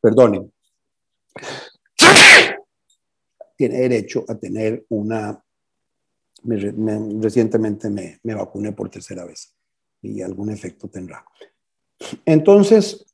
perdonen, 0.00 0.52
tiene 3.56 3.78
derecho 3.78 4.24
a 4.28 4.34
tener 4.36 4.84
una 4.88 5.42
recientemente 6.42 7.90
me, 7.90 8.18
me, 8.22 8.34
vacuné 8.34 8.72
por 8.72 8.88
tercera 8.88 9.26
vez 9.26 9.54
y 10.00 10.22
algún 10.22 10.50
efecto 10.50 10.88
tendrá. 10.88 11.22
Entonces, 12.24 13.04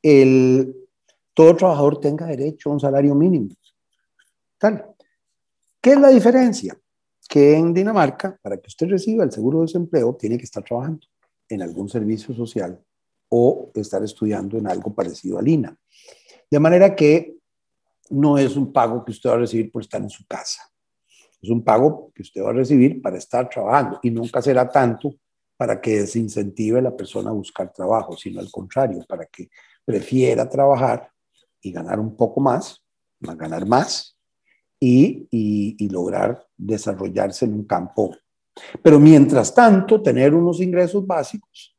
el, 0.00 0.88
todo 1.34 1.56
trabajador 1.56 2.00
tenga 2.00 2.26
derecho 2.26 2.70
a 2.70 2.74
un 2.74 2.80
salario 2.80 3.14
mínimo. 3.14 3.48
¿Qué 5.80 5.92
es 5.92 6.00
la 6.00 6.08
diferencia? 6.08 6.78
Que 7.28 7.56
en 7.56 7.74
Dinamarca, 7.74 8.38
para 8.40 8.56
que 8.56 8.68
usted 8.68 8.88
reciba 8.88 9.24
el 9.24 9.32
seguro 9.32 9.58
de 9.58 9.66
desempleo, 9.66 10.14
tiene 10.14 10.38
que 10.38 10.44
estar 10.44 10.62
trabajando 10.62 11.06
en 11.48 11.62
algún 11.62 11.88
servicio 11.88 12.34
social 12.34 12.80
o 13.38 13.70
estar 13.74 14.02
estudiando 14.02 14.56
en 14.56 14.66
algo 14.66 14.94
parecido 14.94 15.38
al 15.38 15.46
INA. 15.46 15.76
De 16.50 16.58
manera 16.58 16.94
que 16.96 17.36
no 18.08 18.38
es 18.38 18.56
un 18.56 18.72
pago 18.72 19.04
que 19.04 19.12
usted 19.12 19.28
va 19.28 19.34
a 19.34 19.38
recibir 19.38 19.70
por 19.70 19.82
estar 19.82 20.00
en 20.00 20.08
su 20.08 20.26
casa. 20.26 20.62
Es 21.42 21.50
un 21.50 21.62
pago 21.62 22.12
que 22.14 22.22
usted 22.22 22.42
va 22.42 22.50
a 22.50 22.54
recibir 22.54 23.02
para 23.02 23.18
estar 23.18 23.48
trabajando 23.48 23.98
y 24.02 24.10
nunca 24.10 24.40
será 24.40 24.68
tanto 24.68 25.14
para 25.56 25.80
que 25.80 26.00
desincentive 26.00 26.78
a 26.78 26.82
la 26.82 26.96
persona 26.96 27.30
a 27.30 27.34
buscar 27.34 27.72
trabajo, 27.72 28.16
sino 28.16 28.40
al 28.40 28.50
contrario, 28.50 29.04
para 29.06 29.26
que 29.26 29.50
prefiera 29.84 30.48
trabajar 30.48 31.10
y 31.60 31.72
ganar 31.72 32.00
un 32.00 32.16
poco 32.16 32.40
más, 32.40 32.82
ganar 33.20 33.66
más 33.66 34.16
y, 34.80 35.26
y, 35.30 35.88
lograr 35.88 36.46
desarrollarse 36.56 37.44
en 37.44 37.54
un 37.54 37.64
campo. 37.64 38.14
Pero 38.82 38.98
mientras 38.98 39.54
tanto, 39.54 40.02
tener 40.02 40.34
unos 40.34 40.60
ingresos 40.60 41.06
básicos 41.06 41.75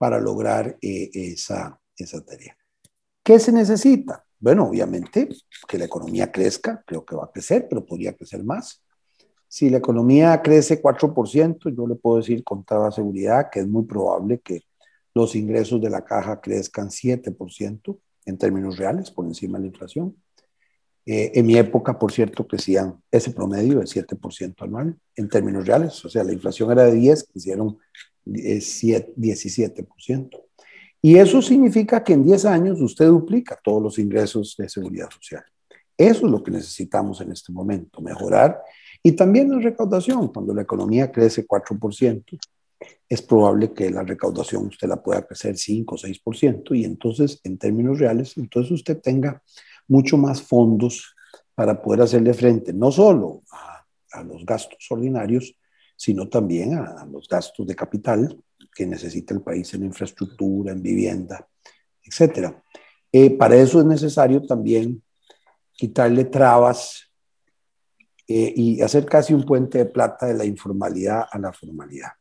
para 0.00 0.18
lograr 0.18 0.78
eh, 0.80 1.10
esa, 1.12 1.78
esa 1.94 2.24
tarea. 2.24 2.56
¿Qué 3.22 3.38
se 3.38 3.52
necesita? 3.52 4.24
Bueno, 4.38 4.66
obviamente 4.66 5.28
que 5.68 5.76
la 5.76 5.84
economía 5.84 6.32
crezca, 6.32 6.82
creo 6.86 7.04
que 7.04 7.14
va 7.14 7.24
a 7.24 7.30
crecer, 7.30 7.66
pero 7.68 7.84
podría 7.84 8.14
crecer 8.14 8.42
más. 8.42 8.82
Si 9.46 9.68
la 9.68 9.76
economía 9.76 10.40
crece 10.40 10.80
4%, 10.80 11.76
yo 11.76 11.86
le 11.86 11.96
puedo 11.96 12.16
decir 12.16 12.42
con 12.42 12.64
toda 12.64 12.90
seguridad 12.90 13.50
que 13.52 13.60
es 13.60 13.68
muy 13.68 13.84
probable 13.84 14.40
que 14.40 14.62
los 15.12 15.34
ingresos 15.36 15.82
de 15.82 15.90
la 15.90 16.02
caja 16.02 16.40
crezcan 16.40 16.88
7% 16.88 17.98
en 18.24 18.38
términos 18.38 18.78
reales, 18.78 19.10
por 19.10 19.26
encima 19.26 19.58
de 19.58 19.64
la 19.64 19.68
inflación. 19.68 20.16
Eh, 21.04 21.32
en 21.34 21.44
mi 21.44 21.58
época, 21.58 21.98
por 21.98 22.10
cierto, 22.10 22.46
crecían 22.46 23.02
ese 23.10 23.32
promedio 23.32 23.80
de 23.80 23.86
7% 23.86 24.62
anual 24.62 24.98
en 25.14 25.28
términos 25.28 25.66
reales. 25.66 26.02
O 26.06 26.08
sea, 26.08 26.24
la 26.24 26.32
inflación 26.32 26.72
era 26.72 26.84
de 26.84 26.92
10, 26.92 27.24
crecieron 27.30 27.76
17%. 28.32 30.42
Y 31.02 31.16
eso 31.16 31.40
significa 31.40 32.04
que 32.04 32.12
en 32.12 32.24
10 32.24 32.44
años 32.44 32.80
usted 32.80 33.06
duplica 33.06 33.58
todos 33.62 33.82
los 33.82 33.98
ingresos 33.98 34.54
de 34.58 34.68
seguridad 34.68 35.08
social. 35.10 35.42
Eso 35.96 36.26
es 36.26 36.32
lo 36.32 36.42
que 36.42 36.50
necesitamos 36.50 37.20
en 37.20 37.32
este 37.32 37.52
momento, 37.52 38.00
mejorar 38.00 38.60
y 39.02 39.12
también 39.12 39.50
la 39.50 39.58
recaudación, 39.58 40.28
cuando 40.28 40.52
la 40.52 40.62
economía 40.62 41.10
crece 41.10 41.46
4%, 41.46 42.38
es 43.08 43.22
probable 43.22 43.72
que 43.72 43.90
la 43.90 44.02
recaudación 44.02 44.66
usted 44.66 44.88
la 44.88 45.02
pueda 45.02 45.26
crecer 45.26 45.56
5 45.56 45.94
o 45.94 45.98
6% 45.98 46.76
y 46.76 46.84
entonces 46.84 47.40
en 47.44 47.58
términos 47.58 47.98
reales, 47.98 48.36
entonces 48.36 48.72
usted 48.72 49.00
tenga 49.00 49.42
mucho 49.88 50.16
más 50.16 50.42
fondos 50.42 51.14
para 51.54 51.80
poder 51.80 52.02
hacerle 52.02 52.34
frente 52.34 52.72
no 52.72 52.92
solo 52.92 53.42
a, 53.50 54.22
los 54.22 54.44
gastos 54.44 54.86
ordinarios, 54.90 55.54
sino 56.00 56.30
también 56.30 56.78
a, 56.78 57.04
los 57.04 57.28
gastos 57.28 57.66
de 57.66 57.76
capital 57.76 58.34
que 58.74 58.86
necesita 58.86 59.34
el 59.34 59.42
país 59.42 59.74
en 59.74 59.84
infraestructura, 59.84 60.72
en 60.72 60.80
vivienda, 60.82 61.46
etc. 62.02 62.54
Eh, 63.12 63.36
para 63.36 63.56
eso 63.56 63.80
es 63.80 63.84
necesario 63.84 64.40
también 64.46 65.02
quitarle 65.74 66.24
trabas 66.24 67.04
eh, 68.26 68.50
y 68.56 68.80
hacer 68.80 69.04
casi 69.04 69.34
un 69.34 69.44
puente 69.44 69.76
de 69.76 69.84
plata 69.84 70.24
de 70.24 70.32
la 70.32 70.46
informalidad 70.46 71.26
a 71.30 71.38
la 71.38 71.52
formalidad. 71.52 72.12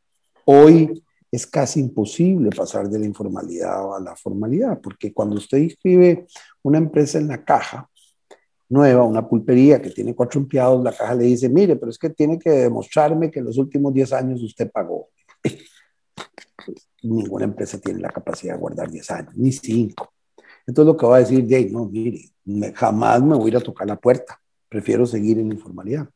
Hoy 0.44 1.02
es 1.32 1.48
casi 1.48 1.80
imposible 1.80 2.50
pasar 2.50 2.90
de 2.90 3.00
la 3.00 3.06
informalidad 3.06 3.96
a 3.96 4.02
la 4.02 4.14
formalidad, 4.14 4.82
porque 4.82 5.14
cuando 5.14 5.38
usted 5.38 5.58
inscribe 5.58 6.28
una 6.64 6.80
empresa 6.80 7.18
en 7.18 7.30
la 7.30 7.46
caja 7.46 7.90
nueva, 8.70 9.04
una 9.04 9.28
pulpería 9.28 9.82
que 9.82 9.90
tiene 9.90 10.16
cuatro 10.16 10.40
empleados, 10.40 10.84
la 10.84 10.94
caja 10.94 11.16
le 11.16 11.26
dice, 11.26 11.50
mire, 11.50 11.76
pero 11.76 11.90
es 11.90 11.98
que 11.98 12.10
tiene 12.12 12.38
que 12.40 12.50
demostrarme 12.52 13.30
que 13.30 13.40
en 13.40 13.46
los 13.46 13.58
últimos 13.58 13.94
10 13.94 14.14
años 14.14 14.44
usted 14.44 14.72
pagó. 14.72 15.10
Ninguna 17.04 17.46
empresa 17.46 17.80
tiene 17.80 18.00
la 18.00 18.10
capacidad 18.10 18.54
de 18.54 18.60
guardar 18.60 18.90
10 18.90 19.12
años, 19.12 19.36
ni 19.36 19.52
5. 19.52 20.14
Entonces 20.68 20.94
lo 20.94 20.98
que 20.98 21.06
va 21.06 21.18
a 21.18 21.20
decir, 21.20 21.46
Jay, 21.50 21.70
no, 21.72 21.86
mire, 21.86 22.30
jamás 22.76 23.24
me 23.24 23.36
voy 23.36 23.46
a 23.46 23.48
ir 23.50 23.58
a 23.58 23.62
tocar 23.62 23.88
la 23.88 23.96
puerta 23.96 24.40
prefiero 24.70 25.06
seguir 25.06 25.40
en 25.40 25.52
informalidad. 25.52 26.08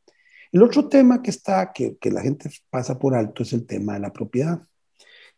El 0.51 0.61
otro 0.61 0.87
tema 0.87 1.21
que 1.21 1.31
está, 1.31 1.73
que, 1.73 1.97
que 1.97 2.11
la 2.11 2.21
gente 2.21 2.49
pasa 2.69 2.97
por 2.99 3.15
alto, 3.15 3.41
es 3.41 3.51
el 3.53 3.65
tema 3.65 3.95
de 3.95 3.99
la 3.99 4.13
propiedad. 4.13 4.61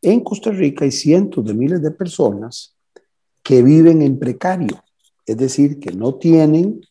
En 0.01 0.19
Costa 0.19 0.51
Rica 0.51 0.83
hay 0.83 0.91
cientos 0.91 1.43
de 1.45 1.53
miles 1.53 1.81
de 1.81 1.91
personas 1.91 2.75
que 3.41 3.63
viven 3.63 4.01
en 4.01 4.19
precario, 4.19 4.83
es 5.25 5.37
decir, 5.37 5.79
que 5.79 5.91
no 5.91 6.15
tienen 6.15 6.81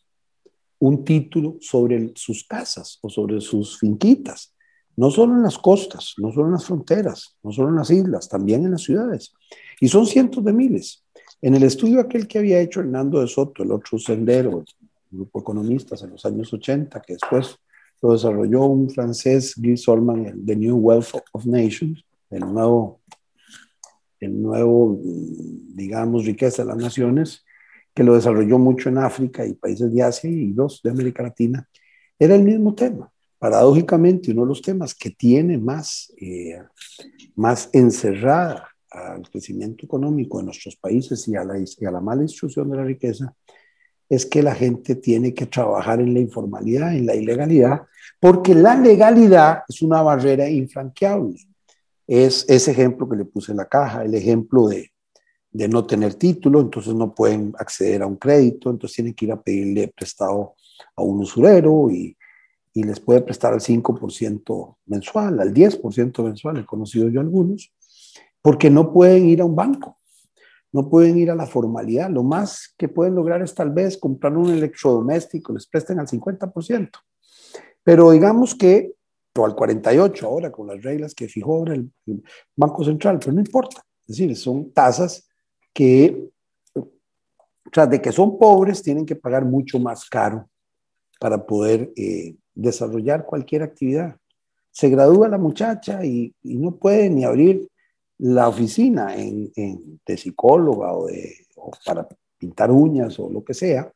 un 0.86 1.02
título 1.02 1.56
sobre 1.60 2.12
sus 2.14 2.44
casas 2.44 2.98
o 3.00 3.08
sobre 3.08 3.40
sus 3.40 3.78
finquitas, 3.78 4.54
no 4.96 5.10
solo 5.10 5.34
en 5.34 5.42
las 5.42 5.56
costas, 5.56 6.12
no 6.18 6.30
solo 6.30 6.48
en 6.48 6.52
las 6.52 6.66
fronteras, 6.66 7.38
no 7.42 7.52
solo 7.52 7.70
en 7.70 7.76
las 7.76 7.90
islas, 7.90 8.28
también 8.28 8.64
en 8.64 8.72
las 8.72 8.82
ciudades. 8.82 9.32
Y 9.80 9.88
son 9.88 10.06
cientos 10.06 10.44
de 10.44 10.52
miles. 10.52 11.02
En 11.40 11.54
el 11.54 11.62
estudio 11.62 12.00
aquel 12.00 12.28
que 12.28 12.38
había 12.38 12.60
hecho 12.60 12.80
Hernando 12.80 13.20
de 13.20 13.28
Soto, 13.28 13.62
el 13.62 13.72
otro 13.72 13.98
sendero, 13.98 14.62
grupo 15.10 15.38
de 15.38 15.42
economistas 15.42 16.02
en 16.02 16.10
los 16.10 16.24
años 16.26 16.52
80, 16.52 17.00
que 17.00 17.14
después 17.14 17.56
lo 18.02 18.12
desarrolló 18.12 18.64
un 18.64 18.90
francés, 18.90 19.54
Guy 19.56 19.78
Solman, 19.78 20.26
el 20.26 20.44
The 20.44 20.56
New 20.56 20.76
Wealth 20.76 21.14
of 21.32 21.46
Nations, 21.46 22.04
el 22.28 22.40
nuevo, 22.40 23.00
el 24.20 24.42
nuevo, 24.42 25.00
digamos, 25.02 26.26
riqueza 26.26 26.62
de 26.62 26.68
las 26.68 26.76
naciones. 26.76 27.43
Que 27.94 28.02
lo 28.02 28.14
desarrolló 28.14 28.58
mucho 28.58 28.88
en 28.88 28.98
África 28.98 29.46
y 29.46 29.54
países 29.54 29.92
de 29.92 30.02
Asia 30.02 30.28
y 30.28 30.52
dos 30.52 30.80
de 30.82 30.90
América 30.90 31.22
Latina, 31.22 31.68
era 32.18 32.34
el 32.34 32.42
mismo 32.42 32.74
tema. 32.74 33.10
Paradójicamente, 33.38 34.32
uno 34.32 34.42
de 34.42 34.48
los 34.48 34.62
temas 34.62 34.94
que 34.94 35.10
tiene 35.10 35.58
más, 35.58 36.12
eh, 36.20 36.60
más 37.36 37.70
encerrada 37.72 38.68
al 38.90 39.28
crecimiento 39.28 39.84
económico 39.84 40.38
de 40.38 40.44
nuestros 40.44 40.76
países 40.76 41.26
y 41.28 41.36
a, 41.36 41.44
la, 41.44 41.58
y 41.58 41.84
a 41.84 41.90
la 41.90 42.00
mala 42.00 42.22
distribución 42.22 42.70
de 42.70 42.76
la 42.76 42.84
riqueza 42.84 43.34
es 44.08 44.26
que 44.26 44.42
la 44.42 44.54
gente 44.54 44.96
tiene 44.96 45.34
que 45.34 45.46
trabajar 45.46 46.00
en 46.00 46.14
la 46.14 46.20
informalidad, 46.20 46.94
en 46.94 47.06
la 47.06 47.14
ilegalidad, 47.14 47.82
porque 48.20 48.54
la 48.54 48.76
legalidad 48.76 49.62
es 49.68 49.82
una 49.82 50.02
barrera 50.02 50.48
infranqueable. 50.48 51.36
Es 52.06 52.44
ese 52.48 52.70
ejemplo 52.72 53.08
que 53.08 53.16
le 53.16 53.24
puse 53.24 53.52
en 53.52 53.58
la 53.58 53.68
caja, 53.68 54.04
el 54.04 54.14
ejemplo 54.14 54.68
de, 54.68 54.90
de 55.54 55.68
no 55.68 55.86
tener 55.86 56.14
título, 56.14 56.60
entonces 56.60 56.92
no 56.94 57.14
pueden 57.14 57.54
acceder 57.58 58.02
a 58.02 58.06
un 58.06 58.16
crédito, 58.16 58.70
entonces 58.70 58.96
tienen 58.96 59.14
que 59.14 59.24
ir 59.24 59.32
a 59.32 59.40
pedirle 59.40 59.88
prestado 59.88 60.56
a 60.96 61.02
un 61.02 61.20
usurero 61.20 61.90
y, 61.90 62.16
y 62.74 62.82
les 62.82 62.98
puede 62.98 63.22
prestar 63.22 63.52
al 63.52 63.60
5% 63.60 64.76
mensual, 64.86 65.40
al 65.40 65.54
10% 65.54 66.22
mensual, 66.24 66.58
he 66.58 66.66
conocido 66.66 67.08
yo 67.08 67.20
algunos, 67.20 67.72
porque 68.42 68.68
no 68.68 68.92
pueden 68.92 69.28
ir 69.28 69.40
a 69.40 69.44
un 69.44 69.54
banco, 69.54 69.96
no 70.72 70.90
pueden 70.90 71.16
ir 71.18 71.30
a 71.30 71.36
la 71.36 71.46
formalidad. 71.46 72.10
Lo 72.10 72.24
más 72.24 72.74
que 72.76 72.88
pueden 72.88 73.14
lograr 73.14 73.40
es 73.42 73.54
tal 73.54 73.70
vez 73.70 73.96
comprar 73.96 74.36
un 74.36 74.50
electrodoméstico, 74.50 75.52
les 75.52 75.68
presten 75.68 76.00
al 76.00 76.08
50%. 76.08 76.90
Pero 77.84 78.10
digamos 78.10 78.56
que, 78.56 78.92
o 79.36 79.46
al 79.46 79.54
48% 79.54 80.24
ahora 80.24 80.50
con 80.50 80.66
las 80.66 80.82
reglas 80.82 81.14
que 81.14 81.28
fijó 81.28 81.58
ahora 81.58 81.74
el, 81.74 81.92
Banco 82.56 82.84
Central, 82.84 83.20
pero 83.20 83.32
no 83.32 83.40
importa. 83.40 83.84
Es 84.06 84.16
decir, 84.16 84.36
son 84.36 84.72
tasas 84.72 85.28
que, 85.74 86.30
tras 87.70 87.90
de 87.90 88.00
que 88.00 88.12
son 88.12 88.38
pobres, 88.38 88.82
tienen 88.82 89.04
que 89.04 89.16
pagar 89.16 89.44
mucho 89.44 89.78
más 89.78 90.08
caro 90.08 90.48
para 91.20 91.44
poder 91.44 91.92
eh, 91.96 92.36
desarrollar 92.54 93.26
cualquier 93.26 93.62
actividad. 93.62 94.16
Se 94.70 94.88
gradúa 94.88 95.28
la 95.28 95.38
muchacha 95.38 96.04
y, 96.04 96.34
no 96.42 96.76
puede 96.76 97.10
ni 97.10 97.24
abrir 97.24 97.68
la 98.18 98.48
oficina 98.48 99.14
en, 99.16 99.52
de 99.54 100.16
psicóloga 100.16 100.94
o, 100.94 101.08
para 101.84 102.08
pintar 102.38 102.70
uñas 102.70 103.18
o 103.18 103.28
lo 103.28 103.44
que 103.44 103.54
sea, 103.54 103.92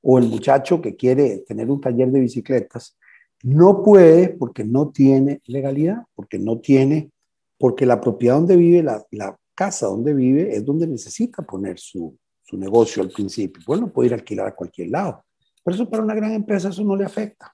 o 0.00 0.18
el 0.18 0.28
muchacho 0.28 0.80
que 0.80 0.94
quiere 0.94 1.38
tener 1.38 1.70
un 1.70 1.80
taller 1.80 2.10
de 2.10 2.20
bicicletas, 2.20 2.96
no 3.42 3.82
puede 3.82 4.28
porque 4.28 4.64
no 4.64 4.90
tiene 4.90 5.40
legalidad, 5.46 6.04
porque 6.14 6.38
no 6.38 6.58
tiene, 6.58 7.10
porque 7.58 7.86
la 7.86 8.00
propiedad 8.00 8.36
donde 8.36 8.56
vive, 8.56 8.82
la 8.82 9.36
casa 9.58 9.86
donde 9.86 10.14
vive, 10.14 10.54
es 10.54 10.64
donde 10.64 10.86
necesita 10.86 11.42
poner 11.42 11.80
su, 11.80 12.16
su 12.44 12.56
negocio 12.56 13.02
al 13.02 13.10
principio. 13.10 13.60
Pues 13.66 13.80
no 13.80 13.92
puede 13.92 14.06
ir 14.06 14.12
a 14.12 14.16
alquilar 14.16 14.46
a 14.46 14.54
cualquier 14.54 14.90
lado. 14.90 15.24
Por 15.64 15.74
eso 15.74 15.90
para 15.90 16.04
una 16.04 16.14
gran 16.14 16.32
empresa 16.32 16.68
eso 16.68 16.84
no 16.84 16.94
le 16.94 17.04
afecta. 17.04 17.52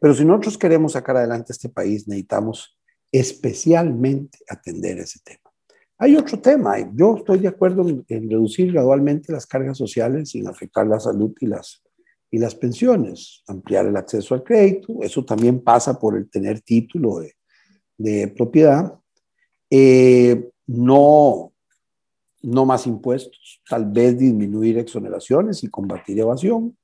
Pero 0.00 0.14
si 0.14 0.24
nosotros 0.24 0.56
queremos 0.56 0.92
sacar 0.92 1.18
adelante 1.18 1.52
este 1.52 1.68
país, 1.68 2.08
necesitamos 2.08 2.78
especialmente 3.12 4.38
atender 4.48 4.98
ese 4.98 5.20
tema. 5.22 5.52
Hay 5.98 6.16
otro 6.16 6.40
tema, 6.40 6.76
yo 6.94 7.18
estoy 7.18 7.40
de 7.40 7.48
acuerdo 7.48 7.86
en, 8.08 8.30
reducir 8.30 8.72
gradualmente 8.72 9.30
las 9.30 9.46
cargas 9.46 9.76
sociales 9.76 10.30
sin 10.30 10.48
afectar 10.48 10.86
la 10.86 10.98
salud 10.98 11.32
y 11.38 11.46
las, 11.46 11.82
y 12.30 12.38
las 12.38 12.54
pensiones, 12.54 13.42
ampliar 13.46 13.86
el 13.86 13.96
acceso 13.96 14.34
al 14.34 14.42
crédito, 14.42 15.02
eso 15.02 15.22
también 15.24 15.60
pasa 15.60 16.00
por 16.00 16.16
el 16.16 16.30
tener 16.30 16.62
título 16.62 17.20
de, 17.20 17.34
de 17.98 18.28
propiedad, 18.28 18.98
eh, 19.70 20.50
no, 20.72 21.52
no 22.42 22.64
más 22.64 22.86
impuestos, 22.86 23.60
tal 23.68 23.86
vez 23.86 24.18
disminuir 24.18 24.78
exoneraciones 24.78 25.62
y 25.62 25.68
combatir 25.68 26.18
evasión, 26.18 26.76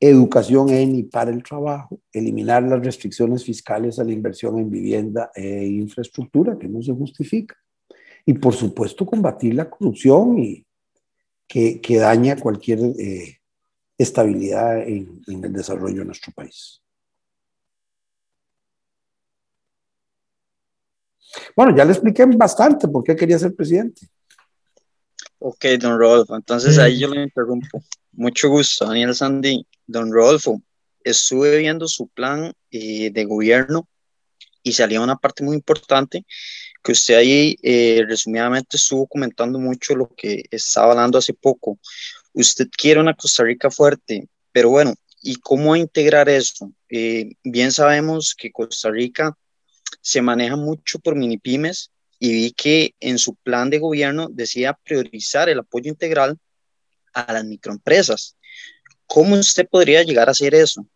educación 0.00 0.70
en 0.70 0.96
y 0.96 1.02
para 1.04 1.30
el 1.30 1.42
trabajo, 1.42 2.00
eliminar 2.12 2.62
las 2.62 2.84
restricciones 2.84 3.44
fiscales 3.44 3.98
a 3.98 4.04
la 4.04 4.12
inversión 4.12 4.58
en 4.58 4.70
vivienda 4.70 5.30
e 5.34 5.66
infraestructura 5.66 6.58
que 6.58 6.68
no 6.68 6.82
se 6.82 6.92
justifica. 6.92 7.56
Y 8.24 8.34
por 8.34 8.54
supuesto 8.54 9.06
combatir 9.06 9.54
la 9.54 9.70
corrupción 9.70 10.38
y 10.38 10.66
que, 11.46 11.80
que 11.80 11.98
daña 11.98 12.36
cualquier 12.36 12.80
eh, 12.98 13.38
estabilidad 13.96 14.82
en, 14.86 15.22
en 15.26 15.44
el 15.44 15.52
desarrollo 15.52 16.00
de 16.00 16.06
nuestro 16.06 16.32
país. 16.32 16.82
Bueno, 21.56 21.76
ya 21.76 21.84
le 21.84 21.92
expliqué 21.92 22.24
bastante 22.26 22.88
por 22.88 23.04
qué 23.04 23.16
quería 23.16 23.38
ser 23.38 23.54
presidente. 23.54 24.06
Ok, 25.38 25.64
don 25.78 25.98
Rodolfo, 25.98 26.34
entonces 26.34 26.78
ahí 26.78 26.98
yo 26.98 27.08
lo 27.08 27.22
interrumpo. 27.22 27.82
Mucho 28.12 28.48
gusto, 28.48 28.86
Daniel 28.86 29.14
Sandy. 29.14 29.66
Don 29.86 30.10
Rodolfo, 30.10 30.62
estuve 31.04 31.58
viendo 31.58 31.86
su 31.86 32.08
plan 32.08 32.52
eh, 32.70 33.10
de 33.10 33.24
gobierno 33.24 33.88
y 34.62 34.72
salía 34.72 35.00
una 35.00 35.16
parte 35.16 35.44
muy 35.44 35.54
importante 35.54 36.24
que 36.82 36.92
usted 36.92 37.16
ahí 37.16 37.56
eh, 37.62 38.04
resumidamente 38.08 38.76
estuvo 38.76 39.06
comentando 39.06 39.58
mucho 39.58 39.94
lo 39.94 40.08
que 40.16 40.44
estaba 40.50 40.92
hablando 40.92 41.18
hace 41.18 41.34
poco. 41.34 41.78
Usted 42.32 42.68
quiere 42.76 43.00
una 43.00 43.14
Costa 43.14 43.44
Rica 43.44 43.70
fuerte, 43.70 44.28
pero 44.52 44.70
bueno, 44.70 44.94
¿y 45.20 45.36
cómo 45.36 45.74
integrar 45.76 46.28
eso? 46.28 46.72
Eh, 46.88 47.32
bien 47.42 47.72
sabemos 47.72 48.34
que 48.36 48.52
Costa 48.52 48.90
Rica 48.90 49.36
se 50.06 50.22
maneja 50.22 50.54
mucho 50.54 51.00
por 51.00 51.16
mini 51.16 51.36
pymes 51.36 51.90
y 52.20 52.32
vi 52.32 52.52
que 52.52 52.94
en 53.00 53.18
su 53.18 53.34
plan 53.34 53.70
de 53.70 53.80
gobierno 53.80 54.28
decía 54.30 54.78
priorizar 54.84 55.48
el 55.48 55.58
apoyo 55.58 55.90
integral 55.90 56.38
a 57.12 57.32
las 57.32 57.44
microempresas. 57.44 58.36
¿Cómo 59.08 59.34
usted 59.34 59.66
podría 59.68 60.04
llegar 60.04 60.28
a 60.28 60.30
hacer 60.30 60.54
eso? 60.54 60.86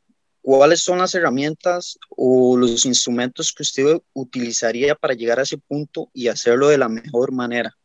¿Cuáles 0.40 0.83
son 0.83 0.99
las 0.99 1.12
herramientas 1.16 1.99
o 2.11 2.57
los 2.57 2.87
instrumentos 2.87 3.53
que 3.53 3.64
usted 3.64 4.01
utilizaría 4.12 4.94
para 4.94 5.14
llegar 5.14 5.40
a 5.40 5.42
ese 5.42 5.59
punto 5.59 6.09
y 6.14 6.29
hacerlo 6.29 6.68
de 6.68 6.79
la 6.79 6.88
mejor 6.88 7.33
manera? 7.33 7.77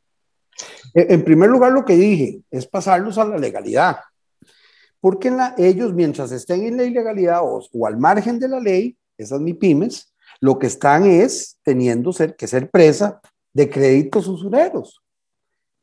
En 0.93 1.23
primer 1.23 1.49
lugar, 1.49 1.71
lo 1.71 1.85
que 1.85 1.95
dije 1.95 2.41
es 2.51 2.67
pasarlos 2.67 3.17
a 3.17 3.25
la 3.25 3.39
legalidad. 3.39 3.97
Porque 4.99 5.35
ellos, 5.57 5.91
mientras 5.91 6.31
estén 6.31 6.67
en 6.67 6.77
la 6.77 6.83
ilegalidad 6.83 7.39
o, 7.41 7.87
al 7.87 7.97
margen 7.97 8.37
de 8.37 8.47
la 8.47 8.59
ley, 8.59 8.95
esas 9.17 9.41
MIPIMES, 9.41 10.14
lo 10.39 10.59
que 10.59 10.67
están 10.67 11.05
es 11.05 11.57
teniendo 11.63 12.13
ser, 12.13 12.35
que 12.35 12.47
ser 12.47 12.69
presa 12.69 13.21
de 13.53 13.69
créditos 13.69 14.27
usureros, 14.27 15.01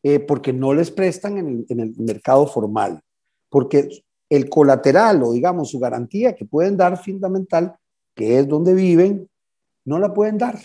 eh, 0.03 0.21
porque 0.21 0.53
no 0.53 0.75
les 0.75 0.91
prestan 0.91 1.38
en 1.38 1.49
el, 1.49 1.67
en 1.69 1.81
el 1.81 1.95
mercado 1.97 2.47
formal, 2.47 3.01
porque 3.49 3.88
el 4.29 4.49
colateral 4.49 5.23
o 5.23 5.33
digamos 5.33 5.71
su 5.71 5.79
garantía 5.79 6.35
que 6.35 6.45
pueden 6.45 6.77
dar 6.77 7.03
fundamental, 7.03 7.77
que 8.15 8.38
es 8.38 8.49
donde 8.49 8.75
viven, 8.75 9.29
no 9.85 9.99
la 9.99 10.12
pueden 10.12 10.38
dar, 10.38 10.59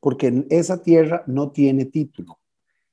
porque 0.00 0.46
esa 0.50 0.82
tierra 0.82 1.24
no 1.26 1.50
tiene 1.50 1.86
título. 1.86 2.38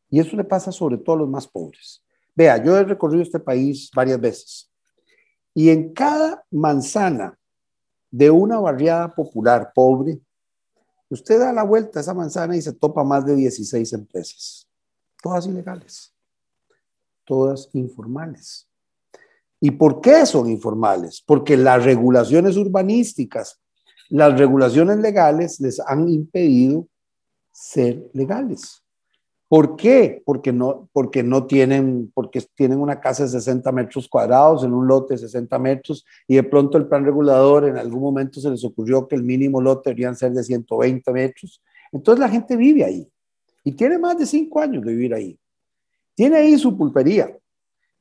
Y 0.10 0.20
eso 0.20 0.36
le 0.36 0.44
pasa 0.44 0.72
sobre 0.72 0.98
todo 0.98 1.16
a 1.16 1.20
los 1.20 1.30
más 1.30 1.48
pobres. 1.48 2.04
Vea, 2.36 2.64
yo 2.64 2.78
he 2.78 2.84
recorrido 2.84 3.24
este 3.24 3.40
país 3.40 3.90
varias 3.96 4.20
veces 4.20 4.74
y 5.54 5.70
en 5.70 5.94
cada 5.94 6.44
manzana 6.52 7.38
de 8.14 8.30
una 8.30 8.60
barriada 8.60 9.16
popular 9.16 9.72
pobre, 9.74 10.20
usted 11.10 11.40
da 11.40 11.52
la 11.52 11.64
vuelta 11.64 11.98
a 11.98 12.02
esa 12.02 12.14
manzana 12.14 12.56
y 12.56 12.62
se 12.62 12.72
topa 12.72 13.04
más 13.04 13.26
de 13.26 13.36
16 13.36 13.92
empresas, 13.94 14.70
todas 15.20 15.48
ilegales, 15.48 16.14
todas 17.26 17.70
informales. 17.74 18.70
¿Y 19.60 19.72
por 19.72 20.00
qué 20.00 20.28
son 20.28 20.48
informales? 20.48 21.24
Porque 21.26 21.58
las 21.58 21.84
regulaciones 21.84 22.56
urbanísticas, 22.56 23.60
las 24.10 24.38
regulaciones 24.38 24.98
legales 24.98 25.60
les 25.60 25.80
han 25.80 26.08
impedido 26.08 26.88
ser 27.52 28.12
legales. 28.14 28.83
¿Por 29.54 29.76
qué? 29.76 30.20
Porque 30.26 30.52
no, 30.52 30.90
porque 30.94 31.22
no 31.22 31.46
tienen, 31.46 32.12
porque 32.16 32.42
tienen 32.56 32.80
una 32.80 33.00
casa 33.00 33.22
de 33.22 33.30
60 33.30 33.72
metros 33.72 34.10
cuadrados 34.10 34.64
en 34.64 34.74
un 34.74 34.88
lote 34.88 35.14
de 35.14 35.20
60 35.20 35.60
metros 35.60 36.04
y 36.28 36.38
de 36.38 36.42
pronto 36.42 36.76
el 36.80 36.88
plan 36.88 37.06
regulador 37.06 37.66
en 37.66 37.78
algún 37.78 38.02
momento 38.02 38.42
se 38.42 38.50
les 38.50 38.66
ocurrió 38.66 39.08
que 39.08 39.16
el 39.16 39.22
mínimo 39.22 39.62
lote 39.62 39.92
deberían 39.92 40.16
ser 40.16 40.32
de 40.32 40.44
120 40.44 41.14
metros. 41.14 41.62
Entonces 41.92 42.20
la 42.20 42.30
gente 42.30 42.58
vive 42.58 42.84
ahí 42.84 43.08
y 43.64 43.74
tiene 43.74 44.00
más 44.00 44.18
de 44.18 44.26
cinco 44.26 44.60
años 44.60 44.84
de 44.84 44.92
vivir 44.92 45.14
ahí. 45.14 45.40
Tiene 46.16 46.38
ahí 46.38 46.58
su 46.58 46.76
pulpería, 46.76 47.38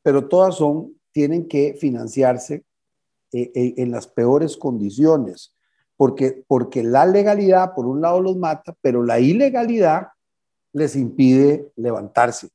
pero 0.03 0.27
todas 0.27 0.55
son 0.55 0.95
tienen 1.13 1.47
que 1.49 1.75
financiarse 1.79 2.65
eh, 3.31 3.53
eh, 3.55 3.75
en 3.77 3.91
las 3.91 4.07
peores 4.07 4.57
condiciones, 4.57 5.55
porque, 5.99 6.45
porque 6.47 6.83
la 6.83 7.05
legalidad, 7.05 7.75
por 7.75 7.85
un 7.85 8.01
lado, 8.01 8.23
los 8.23 8.39
mata, 8.39 8.75
pero 8.81 9.03
la 9.03 9.21
ilegalidad 9.21 10.07
les 10.73 10.97
impide 10.97 11.71
levantarse. 11.77 12.49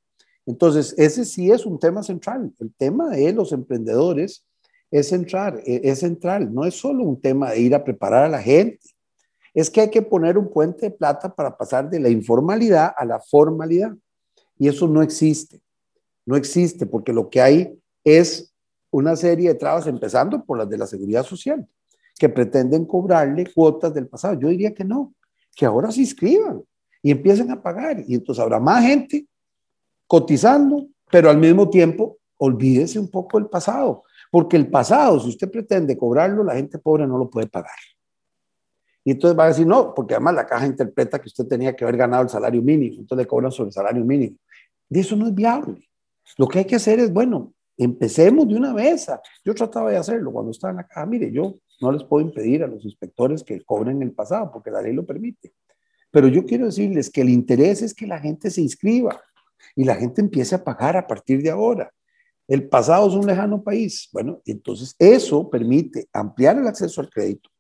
Entonces, 0.46 0.96
ese 0.98 1.26
sí 1.26 1.52
es 1.52 1.66
un 1.66 1.78
tema 1.78 2.02
central. 2.04 2.54
El 2.60 2.74
tema 2.74 3.10
de 3.10 3.34
los 3.34 3.52
emprendedores 3.52 4.46
es 4.90 5.10
central, 5.10 5.62
e, 5.66 5.82
es 5.84 6.00
central. 6.00 6.54
No 6.54 6.66
es 6.66 6.76
solo 6.76 7.04
un 7.04 7.20
tema 7.20 7.52
de 7.52 7.60
ir 7.60 7.76
a 7.76 7.84
preparar 7.84 8.24
a 8.24 8.30
la 8.30 8.42
gente. 8.42 8.80
Es 9.54 9.70
que 9.70 9.82
hay 9.82 9.90
que 9.90 10.02
poner 10.02 10.38
un 10.38 10.50
puente 10.50 10.88
de 10.88 10.92
plata 10.92 11.34
para 11.34 11.58
pasar 11.58 11.90
de 11.90 12.00
la 12.00 12.10
informalidad 12.10 12.94
a 12.96 13.06
la 13.06 13.20
formalidad. 13.20 13.94
Y 14.58 14.68
eso 14.68 14.88
no 14.88 15.02
existe. 15.02 15.62
no 16.26 16.36
existe, 16.36 16.86
porque 16.86 17.14
lo 17.14 17.30
que 17.30 17.40
hay 17.40 17.80
es 18.04 18.54
una 18.92 19.16
serie 19.16 19.50
de 19.50 19.56
trabas, 19.56 19.88
empezando 19.88 20.44
por 20.44 20.58
las 20.58 20.70
de 20.70 20.78
la 20.78 20.86
seguridad 20.86 21.24
social, 21.24 21.66
que 22.20 22.28
pretenden 22.28 22.86
cobrarle 22.86 23.52
cuotas 23.54 23.94
del 23.94 24.08
pasado. 24.08 24.40
Yo 24.40 24.50
diría 24.50 24.74
que 24.74 24.84
no, 24.84 25.14
que 25.56 25.66
ahora 25.66 25.92
se 25.92 26.02
inscriban 26.02 26.64
y 27.02 27.12
empiecen 27.12 27.52
a 27.52 27.62
pagar. 27.62 28.04
Y 28.08 28.16
entonces 28.16 28.42
habrá 28.42 28.60
más 28.60 28.84
gente 28.84 29.28
cotizando, 30.08 30.88
pero 31.12 31.30
al 31.30 31.38
mismo 31.38 31.70
tiempo 31.70 32.18
olvídese 32.38 33.00
un 33.00 33.10
poco 33.10 33.40
del 33.40 33.50
pasado, 33.50 34.04
porque 34.32 34.58
el 34.58 34.70
pasado, 34.70 35.20
si 35.20 35.30
usted 35.30 35.50
pretende 35.50 35.98
cobrarlo, 35.98 36.44
la 36.44 36.56
gente 36.56 36.78
pobre 36.78 37.08
no 37.08 37.18
lo 37.18 37.30
puede 37.30 37.48
pagar. 37.48 37.78
Y 39.04 39.12
entonces 39.12 39.40
va 39.40 39.46
a 39.46 39.48
decir, 39.48 39.66
no, 39.66 39.94
porque 39.94 40.16
además 40.16 40.36
la 40.36 40.46
caja 40.46 40.66
interpreta 40.66 41.20
que 41.20 41.28
usted 41.28 41.46
tenía 41.48 41.76
que 41.76 41.86
haber 41.86 41.96
ganado 41.96 42.24
el 42.24 42.30
salario 42.30 42.62
mínimo, 42.62 43.00
entonces 43.00 43.24
le 43.24 43.28
cobran 43.28 43.52
sobre 43.52 43.70
el 43.70 43.74
salario 43.74 44.04
mínimo. 44.04 44.36
Y 44.90 45.00
eso 45.00 45.16
no 45.16 45.28
es 45.28 45.34
viable. 45.34 45.90
Lo 46.38 46.48
que 46.48 46.60
hay 46.60 46.66
que 46.66 46.76
hacer 46.76 47.00
es, 47.00 47.12
bueno, 47.12 47.54
empecemos 47.78 48.48
de 48.48 48.56
una 48.56 48.74
vez. 48.74 49.08
Yo 49.46 49.54
trataba 49.54 49.92
de 49.92 49.98
hacerlo 49.98 50.32
cuando 50.32 50.52
estaba 50.52 50.72
en 50.72 50.78
la 50.78 50.88
caja. 50.88 51.06
Mire, 51.06 51.32
yo 51.32 51.56
no 51.80 51.92
les 51.92 52.04
puedo 52.04 52.26
impedir 52.26 52.64
a 52.64 52.68
los 52.68 52.84
inspectores 52.84 53.44
que 53.44 53.62
cobren 53.62 54.02
el 54.02 54.12
pasado, 54.12 54.52
porque 54.52 54.72
la 54.72 54.82
ley 54.82 54.94
lo 54.94 55.06
permite. 55.06 55.54
Pero 56.18 56.30
yo 56.30 56.48
quiero 56.48 56.66
decirles 56.66 57.12
que 57.12 57.22
el 57.22 57.30
interés 57.30 57.84
es 57.84 57.94
que 57.94 58.08
la 58.08 58.18
gente 58.18 58.50
se 58.50 58.60
inscriba 58.60 59.22
y 59.76 59.84
la 59.84 59.94
gente 59.94 60.20
empiece 60.20 60.56
a 60.56 60.64
pagar 60.64 60.98
a 60.98 61.06
partir 61.06 61.44
de 61.44 61.52
ahora. 61.52 61.94
El 62.48 62.68
pasado 62.68 63.08
es 63.08 63.14
un 63.14 63.28
lejano 63.28 63.62
país. 63.62 64.10
Bueno, 64.12 64.42
entonces 64.44 64.96
eso 64.98 65.48
permite 65.48 66.08
ampliar 66.12 66.58
el 66.58 66.66
acceso 66.66 67.02
al 67.02 67.12
crédito. 67.12 67.52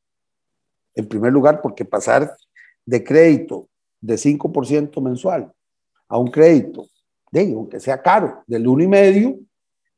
En 0.96 1.08
primer 1.08 1.32
lugar, 1.32 1.62
porque 1.62 1.86
pasar 1.86 2.36
de 2.84 3.04
crédito 3.04 3.70
de 4.02 4.16
5% 4.16 5.04
mensual 5.04 5.54
a 6.08 6.18
un 6.18 6.32
crédito, 6.32 6.88
de, 7.32 7.54
aunque 7.54 7.80
sea 7.80 8.02
caro, 8.02 8.44
del 8.48 8.66
1,5%, 8.66 9.46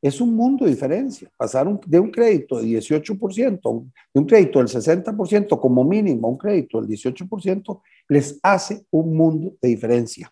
es 0.02 0.22
un 0.22 0.36
mundo 0.36 0.66
de 0.66 0.72
diferencia. 0.72 1.30
Pasar 1.36 1.68
de 1.86 2.00
un 2.00 2.12
crédito 2.12 2.60
de 2.60 2.68
18%, 2.68 3.92
de 4.14 4.20
un 4.20 4.26
crédito 4.26 4.60
del 4.60 4.68
60% 4.68 5.60
como 5.60 5.84
mínimo 5.84 6.30
un 6.30 6.38
crédito 6.38 6.82
del 6.82 6.90
18%, 6.90 7.82
les 8.08 8.40
hace 8.42 8.86
un 8.92 9.16
mundo 9.16 9.54
de 9.62 9.70
diferencia. 9.70 10.32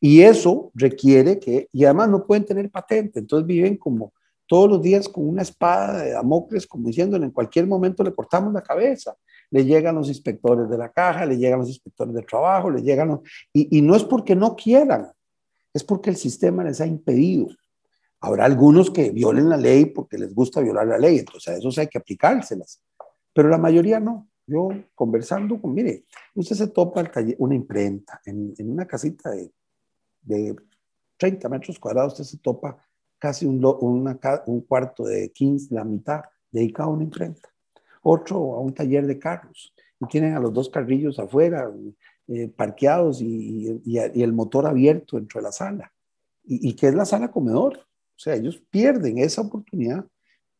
Y 0.00 0.20
eso 0.20 0.70
requiere 0.74 1.38
que, 1.38 1.68
y 1.72 1.84
además 1.84 2.08
no 2.10 2.26
pueden 2.26 2.44
tener 2.44 2.70
patente, 2.70 3.20
entonces 3.20 3.46
viven 3.46 3.76
como 3.76 4.12
todos 4.46 4.68
los 4.68 4.82
días 4.82 5.08
con 5.08 5.28
una 5.28 5.42
espada 5.42 6.02
de 6.02 6.10
Damocles, 6.10 6.66
como 6.66 6.88
diciéndole, 6.88 7.24
en 7.24 7.30
cualquier 7.30 7.66
momento 7.66 8.02
le 8.02 8.12
cortamos 8.12 8.52
la 8.52 8.60
cabeza. 8.60 9.16
Le 9.50 9.64
llegan 9.64 9.94
los 9.94 10.08
inspectores 10.08 10.68
de 10.68 10.76
la 10.76 10.90
caja, 10.90 11.24
le 11.24 11.38
llegan 11.38 11.60
los 11.60 11.68
inspectores 11.68 12.14
de 12.14 12.22
trabajo, 12.22 12.70
le 12.70 12.82
llegan 12.82 13.20
y, 13.52 13.78
y 13.78 13.80
no 13.80 13.94
es 13.94 14.04
porque 14.04 14.34
no 14.34 14.56
quieran, 14.56 15.08
es 15.72 15.84
porque 15.84 16.10
el 16.10 16.16
sistema 16.16 16.64
les 16.64 16.80
ha 16.80 16.86
impedido. 16.86 17.48
Habrá 18.22 18.44
algunos 18.44 18.90
que 18.90 19.10
violen 19.10 19.48
la 19.48 19.56
ley 19.56 19.86
porque 19.86 20.16
les 20.16 20.32
gusta 20.32 20.60
violar 20.60 20.86
la 20.86 20.96
ley, 20.96 21.18
entonces 21.18 21.48
a 21.54 21.58
esos 21.58 21.76
hay 21.78 21.88
que 21.88 21.98
aplicárselas, 21.98 22.80
pero 23.32 23.48
la 23.48 23.58
mayoría 23.58 23.98
no. 23.98 24.28
Yo 24.46 24.70
conversando 24.94 25.60
con, 25.60 25.74
mire, 25.74 26.04
usted 26.34 26.56
se 26.56 26.68
topa 26.68 27.00
el 27.00 27.10
taller, 27.10 27.36
una 27.38 27.54
imprenta 27.54 28.20
en, 28.24 28.54
en, 28.56 28.70
una 28.70 28.86
casita 28.86 29.30
de, 29.30 29.52
de 30.22 30.56
30 31.16 31.48
metros 31.48 31.78
cuadrados, 31.78 32.14
usted 32.14 32.24
se 32.24 32.38
topa 32.38 32.76
casi 33.18 33.46
un, 33.46 33.64
una, 33.80 34.18
un 34.46 34.60
cuarto 34.62 35.04
de 35.04 35.30
15, 35.30 35.74
la 35.74 35.84
mitad, 35.84 36.22
dedicado 36.50 36.90
a 36.90 36.92
una 36.92 37.04
imprenta. 37.04 37.48
Otro 38.02 38.54
a 38.54 38.60
un 38.60 38.74
taller 38.74 39.06
de 39.06 39.18
carros. 39.18 39.72
Y 40.00 40.06
tienen 40.06 40.34
a 40.34 40.40
los 40.40 40.52
dos 40.52 40.68
carrillos 40.68 41.20
afuera, 41.20 41.72
eh, 42.26 42.48
parqueados 42.48 43.20
y, 43.20 43.80
y, 43.84 43.98
y, 43.98 44.22
el 44.22 44.32
motor 44.32 44.66
abierto 44.66 45.16
dentro 45.16 45.40
de 45.40 45.44
la 45.44 45.52
sala. 45.52 45.92
Y, 46.44 46.70
y 46.70 46.74
que 46.74 46.88
es 46.88 46.94
la 46.94 47.04
sala 47.04 47.30
comedor. 47.30 47.86
Sea, 48.22 48.36
ellos 48.36 48.62
pierden 48.70 49.18
esa 49.18 49.40
oportunidad 49.40 50.04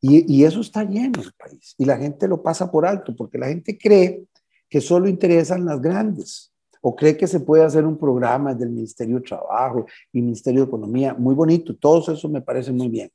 y, 0.01 0.35
y, 0.35 0.45
eso 0.45 0.61
está 0.61 0.83
lleno 0.83 1.23
el 1.23 1.33
país. 1.33 1.77
Y 1.79 1.85
la 1.85 1.97
gente 1.97 2.27
lo 2.27 2.43
pasa 2.43 2.71
por 2.71 2.85
alto 2.85 3.15
porque 3.15 3.39
la 3.39 3.47
gente 3.47 3.79
cree 3.79 4.25
que 4.69 4.81
solo 4.81 5.09
interesan 5.09 5.65
las 5.65 5.81
grandes 5.81 6.53
o 6.81 6.97
cree 6.97 7.17
que 7.17 7.29
se 7.29 7.39
puede 7.39 7.63
hacer 7.63 7.87
un 7.87 7.97
programa 7.97 8.53
del 8.53 8.71
Ministerio 8.71 9.17
de 9.17 9.23
Trabajo 9.23 9.87
y 10.13 10.21
Ministerio 10.21 10.63
de 10.63 10.67
Economía. 10.67 11.15
Muy 11.15 11.37
bonito, 11.37 11.77
todo 11.77 12.13
eso 12.13 12.29
me 12.29 12.43
parece 12.43 12.73
muy 12.73 12.89
bien. 12.89 13.13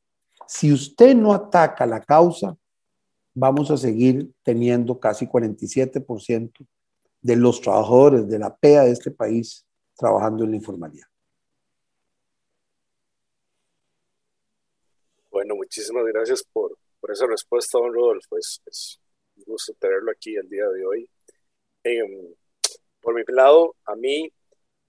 Si 0.48 0.72
usted 0.72 1.14
no 1.14 1.34
ataca 1.34 1.86
la 1.86 2.00
causa, 2.00 2.56
vamos 3.34 3.70
a 3.70 3.76
seguir 3.76 4.32
teniendo 4.42 4.98
casi 4.98 5.28
47% 5.28 6.66
de 7.22 7.36
los 7.36 7.60
trabajadores 7.60 8.30
de 8.30 8.40
la 8.40 8.56
PEA 8.56 8.84
de 8.84 8.92
este 8.92 9.12
país 9.12 9.66
trabajando 9.98 10.46
en 10.46 10.52
la 10.52 10.56
informalidad. 10.56 11.08
Bueno, 15.30 15.56
muchísimas 15.68 16.06
gracias 16.06 16.44
por, 16.54 16.78
por 17.02 17.12
esa 17.12 17.28
respuesta, 17.28 17.78
don 17.78 17.94
Rodolfo. 17.94 18.38
Es, 18.38 18.62
es, 18.66 19.00
un 19.36 19.44
gusto 19.46 19.74
tenerlo 19.74 20.12
aquí 20.12 20.36
el 20.36 20.48
día 20.48 20.66
de 20.70 20.86
hoy. 20.86 21.10
Eh, 21.84 22.36
por 23.02 23.14
mi 23.14 23.22
lado, 23.28 23.76
a 23.86 23.96
mí, 23.96 24.32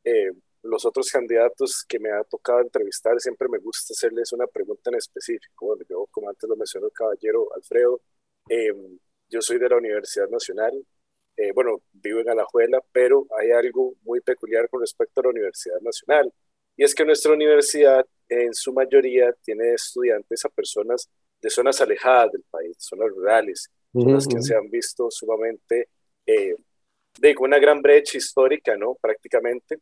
eh, 0.05 0.31
los 0.63 0.85
otros 0.87 1.11
candidatos 1.11 1.85
que 1.87 1.99
me 1.99 2.11
ha 2.11 2.23
tocado 2.25 2.61
entrevistar, 2.61 3.21
siempre 3.21 3.49
me 3.49 3.59
gusta 3.59 3.93
hacerles 3.93 4.33
una 4.33 4.47
pregunta 4.47 4.91
en 4.91 4.97
específico. 4.97 5.67
Bueno, 5.67 5.85
yo, 5.89 6.07
como 6.13 6.29
antes 6.29 6.49
lo 6.49 6.57
mencionó 6.57 6.87
el 6.87 6.93
caballero 6.93 7.49
Alfredo, 7.55 8.01
eh, 8.49 8.73
yo 9.29 9.43
soy 9.43 9.59
de 9.59 9.69
la 9.69 9.77
Universidad 9.77 10.29
Nacional, 10.29 10.73
eh, 11.37 11.53
bueno, 11.53 11.83
vivo 11.93 12.21
en 12.21 12.31
Alajuela, 12.31 12.83
pero 12.93 13.27
hay 13.39 13.51
algo 13.51 13.95
muy 14.03 14.21
peculiar 14.21 14.69
con 14.69 14.81
respecto 14.81 15.21
a 15.21 15.25
la 15.25 15.31
Universidad 15.31 15.81
Nacional, 15.81 16.33
y 16.77 16.85
es 16.85 16.95
que 16.95 17.05
nuestra 17.05 17.33
universidad 17.33 18.07
en 18.29 18.55
su 18.55 18.73
mayoría 18.73 19.33
tiene 19.43 19.75
estudiantes 19.75 20.45
a 20.45 20.49
personas 20.49 21.09
de 21.41 21.51
zonas 21.51 21.81
alejadas 21.81 22.33
del 22.33 22.45
país, 22.51 22.77
zonas 22.79 23.09
rurales, 23.11 23.71
zonas 23.93 24.27
uh 24.27 24.29
-huh. 24.29 24.35
que 24.35 24.43
se 24.43 24.55
han 24.55 24.71
visto 24.71 25.11
sumamente 25.11 25.89
eh, 26.27 26.55
de 27.19 27.35
una 27.39 27.59
gran 27.59 27.81
brecha 27.81 28.19
histórica, 28.19 28.77
¿no? 28.77 28.97
Prácticamente. 29.01 29.79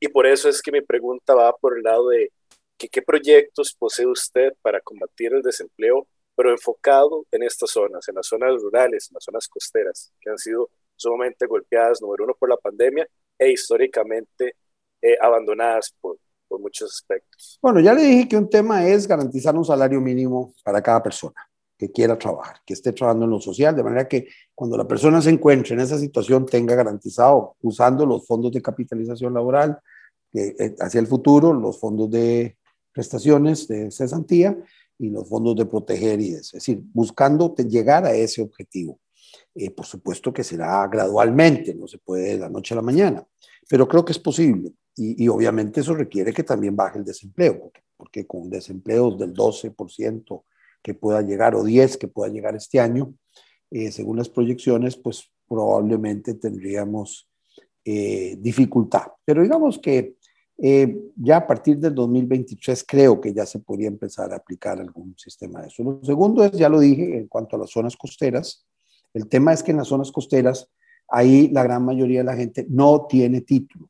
Y 0.00 0.08
por 0.08 0.26
eso 0.26 0.48
es 0.48 0.62
que 0.62 0.72
mi 0.72 0.80
pregunta 0.80 1.34
va 1.34 1.52
por 1.56 1.76
el 1.76 1.82
lado 1.82 2.08
de 2.08 2.32
que, 2.76 2.88
qué 2.88 3.02
proyectos 3.02 3.74
posee 3.74 4.06
usted 4.06 4.52
para 4.62 4.80
combatir 4.80 5.34
el 5.34 5.42
desempleo, 5.42 6.06
pero 6.36 6.50
enfocado 6.50 7.26
en 7.32 7.42
estas 7.42 7.70
zonas, 7.70 8.08
en 8.08 8.14
las 8.14 8.26
zonas 8.26 8.62
rurales, 8.62 9.08
en 9.10 9.14
las 9.14 9.24
zonas 9.24 9.48
costeras, 9.48 10.12
que 10.20 10.30
han 10.30 10.38
sido 10.38 10.70
sumamente 10.94 11.46
golpeadas, 11.46 12.00
número 12.00 12.24
uno, 12.24 12.34
por 12.38 12.48
la 12.48 12.56
pandemia 12.56 13.06
e 13.38 13.50
históricamente 13.50 14.56
eh, 15.02 15.16
abandonadas 15.20 15.92
por, 16.00 16.18
por 16.48 16.60
muchos 16.60 16.92
aspectos. 16.92 17.58
Bueno, 17.62 17.80
ya 17.80 17.94
le 17.94 18.02
dije 18.02 18.28
que 18.28 18.36
un 18.36 18.48
tema 18.48 18.86
es 18.86 19.06
garantizar 19.06 19.56
un 19.56 19.64
salario 19.64 20.00
mínimo 20.00 20.54
para 20.64 20.82
cada 20.82 21.02
persona 21.02 21.34
que 21.78 21.92
quiera 21.92 22.18
trabajar, 22.18 22.56
que 22.66 22.74
esté 22.74 22.92
trabajando 22.92 23.26
en 23.26 23.30
lo 23.30 23.40
social, 23.40 23.76
de 23.76 23.84
manera 23.84 24.08
que 24.08 24.26
cuando 24.54 24.76
la 24.76 24.86
persona 24.86 25.22
se 25.22 25.30
encuentre 25.30 25.74
en 25.74 25.80
esa 25.80 25.96
situación 25.96 26.44
tenga 26.44 26.74
garantizado, 26.74 27.54
usando 27.62 28.04
los 28.04 28.26
fondos 28.26 28.50
de 28.50 28.60
capitalización 28.60 29.32
laboral 29.32 29.78
eh, 30.32 30.74
hacia 30.80 30.98
el 30.98 31.06
futuro, 31.06 31.52
los 31.52 31.78
fondos 31.78 32.10
de 32.10 32.58
prestaciones 32.92 33.68
de 33.68 33.92
cesantía 33.92 34.58
y 34.98 35.10
los 35.10 35.28
fondos 35.28 35.54
de 35.54 35.66
proteger 35.66 36.20
y 36.20 36.34
es 36.34 36.50
decir, 36.50 36.80
buscando 36.92 37.54
llegar 37.54 38.04
a 38.04 38.12
ese 38.12 38.42
objetivo. 38.42 38.98
Eh, 39.54 39.70
por 39.70 39.86
supuesto 39.86 40.32
que 40.32 40.42
será 40.42 40.86
gradualmente, 40.88 41.74
no 41.74 41.86
se 41.86 41.98
puede 41.98 42.30
de 42.30 42.38
la 42.38 42.48
noche 42.48 42.74
a 42.74 42.76
la 42.76 42.82
mañana, 42.82 43.24
pero 43.68 43.86
creo 43.86 44.04
que 44.04 44.12
es 44.12 44.18
posible. 44.18 44.72
Y, 44.98 45.24
y, 45.24 45.28
obviamente 45.28 45.80
eso 45.80 45.94
requiere 45.94 46.32
que 46.32 46.42
también 46.42 46.74
baje 46.74 46.98
el 46.98 47.04
desempleo, 47.04 47.60
porque, 47.60 47.80
porque 47.96 48.26
con 48.26 48.50
desempleos 48.50 49.18
del 49.18 49.32
12% 49.32 50.42
que 50.82 50.94
pueda 50.94 51.22
llegar 51.22 51.54
o 51.54 51.62
10 51.62 51.96
que 51.96 52.08
pueda 52.08 52.32
llegar 52.32 52.56
este 52.56 52.80
año, 52.80 53.14
eh, 53.70 53.92
según 53.92 54.16
las 54.16 54.28
proyecciones, 54.28 54.96
pues 54.96 55.30
probablemente 55.46 56.34
tendríamos 56.34 57.28
eh, 57.84 58.36
dificultad. 58.40 59.04
Pero 59.24 59.42
digamos 59.42 59.78
que 59.78 60.16
eh, 60.60 60.98
ya 61.14 61.36
a 61.36 61.46
partir 61.46 61.78
del 61.78 61.94
2023 61.94 62.84
creo 62.84 63.20
que 63.20 63.32
ya 63.32 63.46
se 63.46 63.60
podría 63.60 63.88
empezar 63.88 64.32
a 64.32 64.36
aplicar 64.36 64.80
algún 64.80 65.14
sistema 65.16 65.62
de 65.62 65.68
eso. 65.68 65.84
Lo 65.84 66.00
segundo 66.02 66.44
es, 66.44 66.52
ya 66.52 66.68
lo 66.68 66.80
dije, 66.80 67.18
en 67.18 67.28
cuanto 67.28 67.56
a 67.56 67.60
las 67.60 67.70
zonas 67.70 67.96
costeras, 67.96 68.66
el 69.14 69.28
tema 69.28 69.52
es 69.52 69.62
que 69.62 69.70
en 69.70 69.78
las 69.78 69.88
zonas 69.88 70.10
costeras, 70.10 70.68
ahí 71.08 71.48
la 71.48 71.62
gran 71.62 71.84
mayoría 71.84 72.20
de 72.20 72.24
la 72.24 72.36
gente 72.36 72.66
no 72.68 73.06
tiene 73.06 73.42
título 73.42 73.88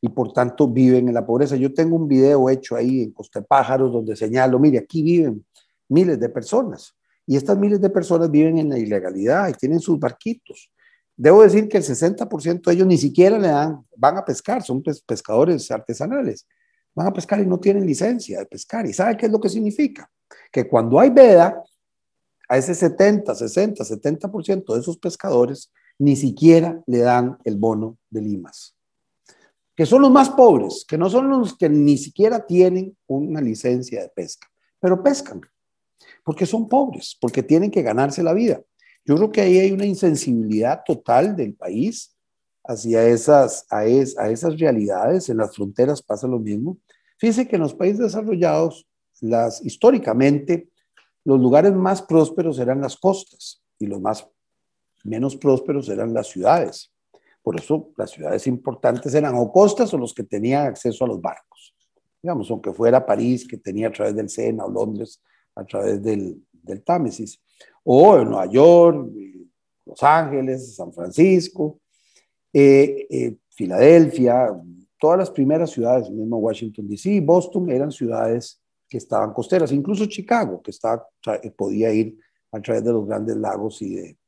y 0.00 0.08
por 0.08 0.32
tanto 0.32 0.68
viven 0.68 1.08
en 1.08 1.14
la 1.14 1.26
pobreza. 1.26 1.56
Yo 1.56 1.72
tengo 1.72 1.96
un 1.96 2.08
video 2.08 2.48
hecho 2.48 2.76
ahí 2.76 3.02
en 3.02 3.12
Costa 3.12 3.42
Pájaros 3.42 3.92
donde 3.92 4.16
señalo, 4.16 4.58
mire, 4.58 4.78
aquí 4.78 5.02
viven 5.02 5.44
miles 5.88 6.18
de 6.18 6.28
personas 6.28 6.94
y 7.26 7.36
estas 7.36 7.58
miles 7.58 7.80
de 7.80 7.90
personas 7.90 8.30
viven 8.30 8.58
en 8.58 8.70
la 8.70 8.78
ilegalidad 8.78 9.48
y 9.48 9.52
tienen 9.54 9.80
sus 9.80 9.98
barquitos. 9.98 10.72
Debo 11.16 11.42
decir 11.42 11.68
que 11.68 11.76
el 11.76 11.84
60% 11.84 12.62
de 12.62 12.72
ellos 12.72 12.86
ni 12.86 12.96
siquiera 12.96 13.38
le 13.38 13.48
dan, 13.48 13.84
van 13.96 14.16
a 14.16 14.24
pescar, 14.24 14.62
son 14.62 14.82
pescadores 14.82 15.70
artesanales, 15.70 16.46
van 16.94 17.08
a 17.08 17.12
pescar 17.12 17.40
y 17.40 17.46
no 17.46 17.60
tienen 17.60 17.86
licencia 17.86 18.38
de 18.38 18.46
pescar. 18.46 18.86
¿Y 18.86 18.92
sabe 18.92 19.16
qué 19.16 19.26
es 19.26 19.32
lo 19.32 19.40
que 19.40 19.50
significa? 19.50 20.10
Que 20.50 20.66
cuando 20.66 20.98
hay 20.98 21.10
veda, 21.10 21.62
a 22.50 22.56
ese 22.56 22.74
70, 22.74 23.32
60, 23.32 23.84
70% 23.84 24.74
de 24.74 24.80
esos 24.80 24.98
pescadores 24.98 25.72
ni 26.00 26.16
siquiera 26.16 26.82
le 26.86 26.98
dan 26.98 27.38
el 27.44 27.56
bono 27.56 27.96
de 28.10 28.22
limas. 28.22 28.74
Que 29.80 29.86
son 29.86 30.02
los 30.02 30.10
más 30.10 30.28
pobres, 30.28 30.84
que 30.86 30.98
no 30.98 31.08
son 31.08 31.30
los 31.30 31.56
que 31.56 31.70
ni 31.70 31.96
siquiera 31.96 32.44
tienen 32.44 32.94
una 33.06 33.40
licencia 33.40 34.02
de 34.02 34.10
pesca, 34.10 34.46
pero 34.78 35.02
pescan, 35.02 35.40
porque 36.22 36.44
son 36.44 36.68
pobres, 36.68 37.16
porque 37.18 37.42
tienen 37.42 37.70
que 37.70 37.80
ganarse 37.80 38.22
la 38.22 38.34
vida. 38.34 38.60
Yo 39.06 39.16
creo 39.16 39.32
que 39.32 39.40
ahí 39.40 39.58
hay 39.58 39.72
una 39.72 39.86
insensibilidad 39.86 40.82
total 40.84 41.34
del 41.34 41.54
país 41.54 42.14
hacia 42.62 43.08
esas, 43.08 43.64
a, 43.70 43.86
esas 43.86 44.58
realidades. 44.58 45.30
En 45.30 45.38
las 45.38 45.56
fronteras 45.56 46.02
pasa 46.02 46.28
lo 46.28 46.38
mismo. 46.38 46.76
Fíjense 47.16 47.48
que 47.48 47.56
en 47.56 47.62
los 47.62 47.72
países 47.72 48.00
desarrollados, 48.00 48.86
las, 49.22 49.64
históricamente, 49.64 50.68
los 51.24 51.40
lugares 51.40 51.72
más 51.72 52.02
prósperos 52.02 52.58
eran 52.58 52.82
las 52.82 52.98
costas 52.98 53.62
y 53.78 53.86
los 53.86 53.98
más 53.98 54.28
menos 55.04 55.36
prósperos 55.36 55.88
eran 55.88 56.12
las 56.12 56.26
ciudades. 56.26 56.92
Por 57.42 57.58
eso 57.58 57.90
las 57.96 58.10
ciudades 58.10 58.46
importantes 58.46 59.14
eran 59.14 59.34
o 59.36 59.50
costas 59.50 59.92
o 59.94 59.98
los 59.98 60.12
que 60.12 60.24
tenían 60.24 60.66
acceso 60.66 61.04
a 61.04 61.08
los 61.08 61.20
barcos. 61.20 61.74
Digamos, 62.22 62.50
aunque 62.50 62.72
fuera 62.72 63.04
París, 63.04 63.46
que 63.48 63.56
tenía 63.56 63.88
a 63.88 63.92
través 63.92 64.14
del 64.14 64.28
Sena, 64.28 64.64
o 64.66 64.70
Londres 64.70 65.22
a 65.54 65.64
través 65.64 66.02
del, 66.02 66.42
del 66.52 66.82
Támesis, 66.82 67.40
o 67.82 68.18
en 68.18 68.28
Nueva 68.28 68.46
York, 68.46 69.10
Los 69.86 70.02
Ángeles, 70.02 70.76
San 70.76 70.92
Francisco, 70.92 71.80
eh, 72.52 73.06
eh, 73.08 73.36
Filadelfia, 73.48 74.50
todas 74.98 75.18
las 75.18 75.30
primeras 75.30 75.70
ciudades, 75.70 76.10
mismo 76.10 76.38
Washington 76.38 76.88
DC, 76.88 77.20
Boston, 77.22 77.70
eran 77.70 77.90
ciudades 77.90 78.60
que 78.88 78.98
estaban 78.98 79.32
costeras, 79.32 79.72
incluso 79.72 80.06
Chicago, 80.06 80.60
que 80.60 80.72
estaba, 80.72 81.06
podía 81.56 81.92
ir 81.92 82.18
a 82.52 82.60
través 82.60 82.84
de 82.84 82.92
los 82.92 83.06
grandes 83.06 83.36
lagos 83.36 83.80
y 83.82 83.94
de, 83.94 84.18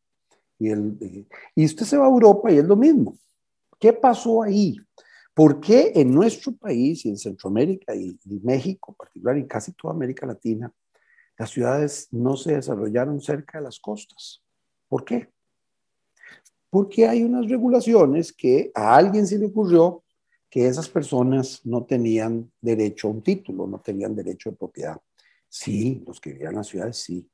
y, 0.66 1.64
usted 1.64 1.84
se 1.84 1.96
va 1.96 2.06
a 2.06 2.10
Europa 2.10 2.50
y 2.50 2.58
es 2.58 2.64
lo 2.64 2.76
mismo. 2.76 3.18
¿Qué 3.78 3.92
pasó 3.92 4.42
ahí? 4.42 4.76
¿Por 5.34 5.60
qué 5.60 5.92
en 5.94 6.14
nuestro 6.14 6.52
país 6.52 7.04
y 7.04 7.08
en 7.08 7.16
Centroamérica 7.16 7.94
y, 7.94 8.18
México, 8.42 8.92
en 8.92 8.96
particular, 8.96 9.38
y 9.38 9.46
casi 9.46 9.72
toda 9.72 9.94
América 9.94 10.26
Latina, 10.26 10.72
las 11.38 11.50
ciudades 11.50 12.08
no 12.10 12.36
se 12.36 12.54
desarrollaron 12.54 13.20
cerca 13.20 13.58
de 13.58 13.64
las 13.64 13.80
costas? 13.80 14.42
¿Por 14.88 15.04
qué? 15.04 15.30
Porque 16.70 17.06
hay 17.06 17.22
unas 17.22 17.48
regulaciones 17.48 18.32
que 18.32 18.70
a 18.74 18.96
alguien 18.96 19.26
se 19.26 19.38
le 19.38 19.46
ocurrió 19.46 20.04
que 20.48 20.66
esas 20.66 20.88
personas 20.88 21.64
no 21.64 21.84
tenían 21.84 22.50
derecho 22.60 23.08
a 23.08 23.10
un 23.10 23.22
título, 23.22 23.66
no 23.66 23.80
tenían 23.80 24.14
derecho 24.14 24.50
de 24.50 24.56
propiedad. 24.56 25.00
Sí, 25.48 26.02
los 26.06 26.20
que 26.20 26.32
vivían 26.32 26.52
en 26.52 26.58
las 26.58 26.68
ciudades, 26.68 26.98
sí 26.98 27.26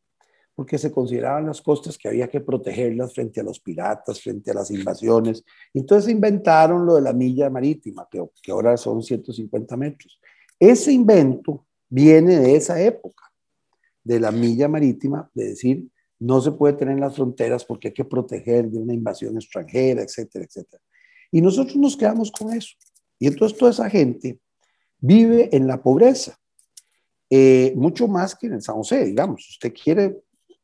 porque 0.58 0.76
se 0.76 0.90
consideraban 0.90 1.46
las 1.46 1.62
costas 1.62 1.96
que 1.96 2.08
había 2.08 2.26
que 2.26 2.40
protegerlas 2.40 3.14
frente 3.14 3.38
a 3.38 3.44
los 3.44 3.60
piratas, 3.60 4.20
frente 4.20 4.50
a 4.50 4.54
las 4.54 4.72
invasiones. 4.72 5.44
Entonces 5.72 6.10
inventaron 6.10 6.84
lo 6.84 6.96
de 6.96 7.00
la 7.00 7.12
milla 7.12 7.48
marítima, 7.48 8.08
que, 8.10 8.20
que 8.42 8.50
ahora 8.50 8.76
son 8.76 9.00
150 9.00 9.76
metros. 9.76 10.20
Ese 10.58 10.90
invento 10.90 11.64
viene 11.88 12.40
de 12.40 12.56
esa 12.56 12.82
época, 12.82 13.22
de 14.02 14.18
la 14.18 14.32
milla 14.32 14.66
marítima, 14.66 15.30
de 15.32 15.50
decir, 15.50 15.86
no 16.18 16.40
se 16.40 16.50
puede 16.50 16.74
tener 16.74 16.94
en 16.94 17.02
las 17.02 17.14
fronteras 17.14 17.64
porque 17.64 17.86
hay 17.86 17.94
que 17.94 18.04
proteger 18.04 18.68
de 18.68 18.78
una 18.78 18.94
invasión 18.94 19.36
extranjera, 19.36 20.02
etcétera, 20.02 20.44
etcétera. 20.44 20.82
Y 21.30 21.40
nosotros 21.40 21.76
nos 21.76 21.96
quedamos 21.96 22.32
con 22.32 22.52
eso. 22.52 22.74
Y 23.20 23.28
entonces 23.28 23.56
toda 23.56 23.70
esa 23.70 23.88
gente 23.88 24.40
vive 24.98 25.54
en 25.56 25.68
la 25.68 25.80
pobreza, 25.80 26.36
eh, 27.30 27.72
mucho 27.76 28.08
más 28.08 28.34
que 28.34 28.48
en 28.48 28.54
el 28.54 28.62
San 28.62 28.74
José, 28.74 29.04
digamos. 29.04 29.48
Usted 29.50 29.72
quiere 29.72 30.16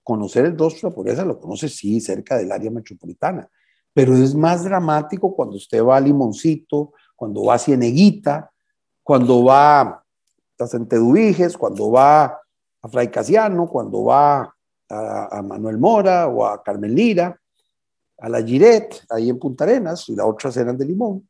conocer 0.05 0.45
el 0.45 0.57
rostro 0.57 0.89
de 0.89 0.93
la 0.93 0.95
pobreza 0.95 1.25
lo 1.25 1.41
conoce, 1.41 1.69
sí, 1.69 2.01
cerca 2.01 2.37
del 2.37 2.53
área 2.53 2.71
metropolitana, 2.71 3.49
pero 3.93 4.15
es 4.15 4.35
más 4.35 4.63
dramático 4.63 5.35
cuando 5.35 5.57
usted 5.57 5.83
va 5.83 5.97
a 5.97 6.01
Limoncito, 6.01 6.93
cuando 7.17 7.45
va 7.45 7.55
a 7.55 7.59
Cieneguita, 7.59 8.53
cuando 9.03 9.45
va 9.45 9.81
a 9.81 10.67
Centedubiges, 10.67 11.57
cuando 11.57 11.91
va 11.91 12.25
a 12.25 12.89
Fray 12.89 13.09
Casiano, 13.11 13.67
cuando 13.67 14.05
va 14.05 14.55
a, 14.91 15.43
Manuel 15.43 15.79
Mora 15.79 16.29
o 16.29 16.45
a 16.45 16.63
Carmen 16.63 16.95
Lira, 16.95 17.41
a 18.19 18.29
la 18.29 18.43
Giret, 18.43 19.05
ahí 19.11 19.31
en 19.31 19.39
Punta 19.39 19.65
Arenas, 19.65 20.09
y 20.09 20.15
la 20.15 20.27
otra 20.27 20.51
eran 20.55 20.77
de 20.77 20.85
Limón. 20.85 21.29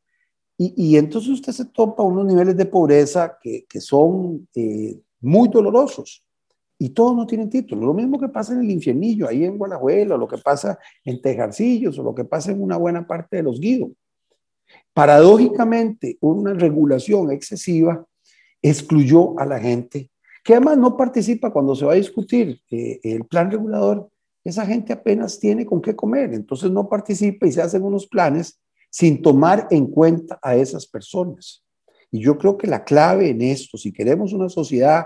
Y, 0.57 0.95
entonces 0.95 1.31
usted 1.31 1.51
se 1.51 1.65
topa 1.65 2.01
unos 2.01 2.25
niveles 2.25 2.55
de 2.55 2.65
pobreza 2.65 3.37
que, 3.41 3.65
son 3.81 4.47
eh, 4.55 4.97
muy 5.19 5.49
dolorosos 5.49 6.24
y 6.77 6.89
todos 6.89 7.15
no 7.15 7.25
tienen 7.25 7.49
título. 7.49 7.87
Lo 7.87 7.93
mismo 7.93 8.19
que 8.19 8.27
pasa 8.27 8.53
en 8.53 8.59
el 8.59 8.71
infiernillo, 8.71 9.27
ahí 9.27 9.45
en 9.45 9.57
Guanajuelo, 9.57 10.17
lo 10.17 10.27
que 10.27 10.37
pasa 10.37 10.77
en 11.03 11.21
Tejarcillos, 11.21 11.97
o 11.99 12.03
lo 12.03 12.13
que 12.13 12.25
pasa 12.25 12.51
en 12.51 12.61
una 12.61 12.77
buena 12.77 13.07
parte 13.07 13.37
de 13.37 13.43
los 13.43 13.59
guidos. 13.59 13.91
Paradójicamente, 14.93 16.17
una 16.21 16.53
regulación 16.53 17.31
excesiva 17.31 18.05
excluyó 18.61 19.39
a 19.39 19.45
la 19.45 19.59
gente, 19.59 20.09
que 20.43 20.53
además 20.53 20.77
no 20.77 20.97
participa 20.97 21.51
cuando 21.51 21.75
se 21.75 21.85
va 21.85 21.93
a 21.93 21.97
discutir 21.97 22.59
eh, 22.71 22.99
el 23.03 23.25
plan 23.25 23.51
regulador. 23.51 24.09
Esa 24.43 24.65
gente 24.65 24.93
apenas 24.93 25.39
tiene 25.39 25.65
con 25.65 25.81
qué 25.81 25.95
comer, 25.95 26.33
entonces 26.33 26.71
no 26.71 26.87
participa 26.87 27.47
y 27.47 27.51
se 27.51 27.61
hacen 27.61 27.83
unos 27.83 28.07
planes 28.07 28.59
sin 28.89 29.21
tomar 29.21 29.67
en 29.71 29.87
cuenta 29.87 30.39
a 30.41 30.55
esas 30.55 30.87
personas. 30.87 31.63
Y 32.11 32.21
yo 32.21 32.37
creo 32.37 32.57
que 32.57 32.67
la 32.67 32.83
clave 32.83 33.29
en 33.29 33.41
esto, 33.41 33.77
si 33.77 33.91
queremos 33.91 34.33
una 34.33 34.49
sociedad 34.49 35.05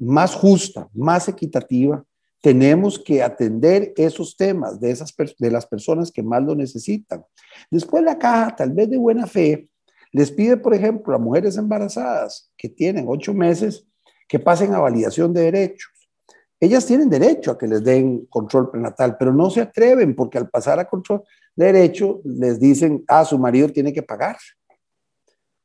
más 0.00 0.34
justa, 0.34 0.88
más 0.94 1.28
equitativa, 1.28 2.02
tenemos 2.42 2.98
que 2.98 3.22
atender 3.22 3.92
esos 3.96 4.36
temas 4.36 4.80
de, 4.80 4.90
esas, 4.90 5.14
de 5.38 5.50
las 5.50 5.66
personas 5.66 6.10
que 6.10 6.22
más 6.22 6.42
lo 6.42 6.54
necesitan. 6.54 7.22
Después 7.70 8.02
la 8.02 8.18
caja, 8.18 8.56
tal 8.56 8.72
vez 8.72 8.88
de 8.88 8.96
buena 8.96 9.26
fe, 9.26 9.68
les 10.10 10.32
pide, 10.32 10.56
por 10.56 10.74
ejemplo, 10.74 11.14
a 11.14 11.18
mujeres 11.18 11.56
embarazadas 11.56 12.50
que 12.56 12.68
tienen 12.68 13.04
ocho 13.08 13.34
meses 13.34 13.86
que 14.26 14.38
pasen 14.38 14.74
a 14.74 14.80
validación 14.80 15.32
de 15.32 15.42
derechos. 15.42 15.90
Ellas 16.58 16.86
tienen 16.86 17.08
derecho 17.08 17.52
a 17.52 17.58
que 17.58 17.66
les 17.66 17.82
den 17.82 18.26
control 18.26 18.70
prenatal, 18.70 19.16
pero 19.18 19.32
no 19.32 19.50
se 19.50 19.60
atreven 19.60 20.14
porque 20.14 20.38
al 20.38 20.48
pasar 20.48 20.78
a 20.78 20.88
control 20.88 21.22
de 21.56 21.66
derecho 21.66 22.20
les 22.24 22.58
dicen, 22.58 23.04
ah, 23.08 23.24
su 23.24 23.38
marido 23.38 23.68
tiene 23.68 23.92
que 23.92 24.02
pagar. 24.02 24.36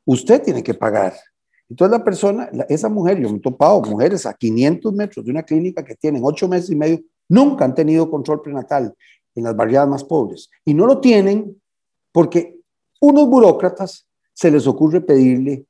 Usted 0.06 0.42
tiene 0.42 0.64
que 0.64 0.74
pagar. 0.74 1.14
Entonces 1.70 1.98
la 1.98 2.04
persona, 2.04 2.50
esa 2.70 2.90
mujer, 2.90 3.20
yo 3.20 3.30
me 3.30 3.38
he 3.38 3.42
topado 3.42 3.82
mujeres 3.82 4.26
a 4.26 4.34
500 4.34 4.94
metros 4.94 5.26
de 5.26 5.32
una 5.32 5.44
clínica 5.44 5.84
que 5.84 5.96
tienen 5.96 6.22
ocho 6.24 6.48
meses 6.48 6.70
y 6.70 6.76
medio, 6.76 7.02
nunca 7.28 7.66
han 7.66 7.74
tenido 7.74 8.10
control 8.10 8.42
prenatal 8.42 8.94
en 9.34 9.44
las 9.44 9.56
barriadas 9.56 9.90
más 9.90 10.04
pobres. 10.04 10.50
Y 10.64 10.74
no 10.74 10.86
lo 10.86 11.00
tienen 11.00 11.60
porque 12.12 12.60
unos 13.02 13.28
burócratas 13.28 14.08
se 14.34 14.52
les 14.52 14.68
ocurre 14.68 15.02
pedirle 15.02 15.66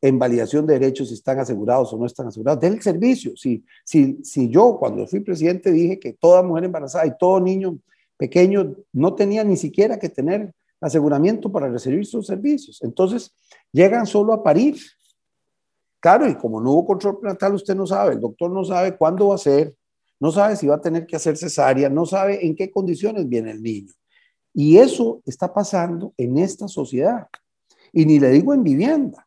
en 0.00 0.18
validación 0.18 0.66
de 0.66 0.74
derechos 0.78 1.08
si 1.08 1.14
están 1.14 1.38
asegurados 1.38 1.92
o 1.92 1.98
no 1.98 2.06
están 2.06 2.26
asegurados. 2.26 2.60
del 2.60 2.82
servicio. 2.82 3.36
Si, 3.36 3.64
si, 3.84 4.18
si 4.22 4.50
yo 4.50 4.76
cuando 4.78 5.06
fui 5.06 5.20
presidente 5.20 5.72
dije 5.72 5.98
que 5.98 6.12
toda 6.12 6.42
mujer 6.42 6.64
embarazada 6.64 7.06
y 7.06 7.16
todo 7.18 7.40
niño 7.40 7.78
pequeño 8.16 8.76
no 8.92 9.14
tenía 9.14 9.44
ni 9.44 9.56
siquiera 9.56 9.98
que 9.98 10.08
tener 10.08 10.52
aseguramiento 10.84 11.50
para 11.50 11.70
recibir 11.70 12.04
sus 12.04 12.26
servicios. 12.26 12.82
Entonces, 12.82 13.34
llegan 13.72 14.06
solo 14.06 14.34
a 14.34 14.42
parir. 14.42 14.76
Claro, 15.98 16.28
y 16.28 16.34
como 16.34 16.60
no 16.60 16.72
hubo 16.72 16.86
control 16.86 17.18
prenatal, 17.18 17.54
usted 17.54 17.74
no 17.74 17.86
sabe, 17.86 18.12
el 18.14 18.20
doctor 18.20 18.50
no 18.50 18.62
sabe 18.64 18.94
cuándo 18.94 19.28
va 19.28 19.36
a 19.36 19.38
ser, 19.38 19.74
no 20.20 20.30
sabe 20.30 20.56
si 20.56 20.66
va 20.66 20.74
a 20.74 20.80
tener 20.80 21.06
que 21.06 21.16
hacer 21.16 21.38
cesárea, 21.38 21.88
no 21.88 22.04
sabe 22.04 22.44
en 22.44 22.54
qué 22.54 22.70
condiciones 22.70 23.26
viene 23.26 23.52
el 23.52 23.62
niño. 23.62 23.92
Y 24.52 24.76
eso 24.76 25.22
está 25.24 25.52
pasando 25.52 26.12
en 26.18 26.36
esta 26.36 26.68
sociedad. 26.68 27.28
Y 27.92 28.04
ni 28.04 28.20
le 28.20 28.28
digo 28.28 28.52
en 28.52 28.62
vivienda. 28.62 29.26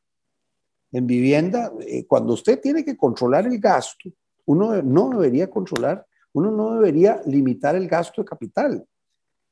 En 0.91 1.07
vivienda, 1.07 1.71
eh, 1.81 2.05
cuando 2.05 2.33
usted 2.33 2.61
tiene 2.61 2.85
que 2.85 2.95
controlar 2.95 3.47
el 3.47 3.59
gasto, 3.59 4.09
uno 4.45 4.81
no 4.83 5.09
debería 5.09 5.49
controlar, 5.49 6.05
uno 6.33 6.51
no 6.51 6.75
debería 6.75 7.19
limitar 7.25 7.75
el 7.75 7.87
gasto 7.87 8.21
de 8.21 8.27
capital. 8.27 8.85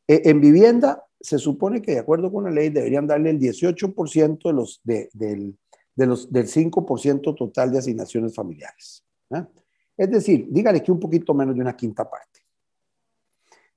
Eh, 0.07 0.21
en 0.25 0.39
vivienda, 0.39 1.03
se 1.25 1.39
supone 1.39 1.81
que 1.81 1.93
de 1.93 1.99
acuerdo 1.99 2.31
con 2.31 2.43
la 2.43 2.51
ley 2.51 2.69
deberían 2.69 3.07
darle 3.07 3.31
el 3.31 3.39
18% 3.39 4.43
de 4.43 4.53
los, 4.53 4.79
de, 4.83 5.09
del, 5.13 5.57
del 5.95 6.47
5% 6.47 7.35
total 7.35 7.71
de 7.71 7.79
asignaciones 7.79 8.35
familiares. 8.35 9.03
¿ah? 9.31 9.47
Es 9.97 10.11
decir, 10.11 10.45
dígale 10.49 10.83
que 10.83 10.91
un 10.91 10.99
poquito 10.99 11.33
menos 11.33 11.55
de 11.55 11.61
una 11.61 11.75
quinta 11.75 12.07
parte. 12.07 12.41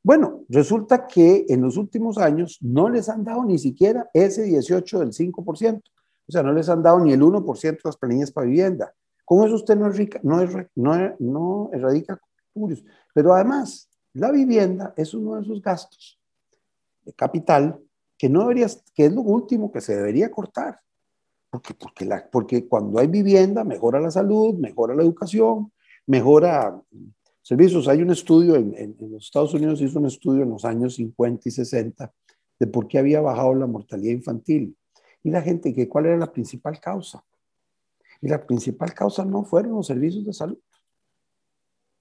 Bueno, 0.03 0.45
resulta 0.51 1.07
que 1.07 1.47
en 1.49 1.63
los 1.63 1.79
últimos 1.79 2.19
años 2.19 2.59
no 2.61 2.91
les 2.91 3.09
han 3.09 3.25
dado 3.25 3.45
ni 3.45 3.59
siquiera 3.59 4.11
ese 4.13 4.43
18 4.43 5.01
del 5.01 5.13
5%. 5.13 5.83
O 6.29 6.33
sea, 6.33 6.43
no 6.43 6.53
les 6.53 6.69
han 6.69 6.83
dado 6.83 7.01
ni 7.01 7.15
el 7.15 7.23
1% 7.23 7.61
de 7.63 7.79
las 7.83 7.97
planillas 7.97 8.31
para 8.31 8.47
vivienda. 8.47 8.95
Con 9.25 9.47
eso 9.47 9.55
usted 9.55 9.75
no, 9.75 9.89
no, 10.23 10.47
no, 10.77 11.17
no 11.19 11.71
erradica 11.73 12.21
Pero 13.15 13.33
además, 13.33 13.89
la 14.13 14.31
vivienda 14.31 14.93
es 14.97 15.15
uno 15.15 15.37
de 15.37 15.45
sus 15.45 15.63
gastos 15.63 16.18
capital 17.15 17.81
que 18.17 18.29
no 18.29 18.41
debería, 18.41 18.67
que 18.95 19.07
es 19.07 19.13
lo 19.13 19.23
último 19.23 19.71
que 19.71 19.81
se 19.81 19.97
debería 19.97 20.31
cortar. 20.31 20.81
Porque, 21.51 21.73
porque, 21.75 22.05
la, 22.05 22.29
porque 22.31 22.67
cuando 22.67 22.99
hay 22.99 23.07
vivienda, 23.07 23.65
mejora 23.65 24.01
la 24.01 24.11
salud, 24.11 24.55
mejora 24.59 24.95
la 24.95 25.03
educación, 25.03 25.73
mejora 26.07 26.79
servicios. 27.43 27.89
Hay 27.89 28.03
un 28.03 28.11
estudio 28.11 28.57
en, 28.57 28.75
en, 28.77 28.97
los 29.11 29.25
Estados 29.25 29.55
Unidos, 29.55 29.81
hizo 29.81 29.99
un 29.99 30.07
estudio 30.07 30.43
en 30.43 30.51
los 30.51 30.65
años 30.65 30.97
50 30.97 31.49
y 31.49 31.53
60 31.53 32.13
de 32.59 32.67
por 32.67 32.89
qué 32.89 32.99
había 32.99 33.21
bajado 33.21 33.55
la 33.55 33.67
mortalidad 33.67 34.13
infantil. 34.13 34.77
Y 35.23 35.31
la 35.31 35.41
gente, 35.41 35.75
que 35.75 35.89
¿cuál 35.89 36.07
era 36.07 36.17
la 36.17 36.33
principal 36.33 36.79
causa? 36.81 37.25
Y 38.21 38.29
la 38.29 38.45
principal 38.45 38.93
causa 38.95 39.25
no 39.25 39.45
fueron 39.45 39.73
los 39.73 39.87
servicios 39.87 40.27
de 40.27 40.33
salud, 40.33 40.59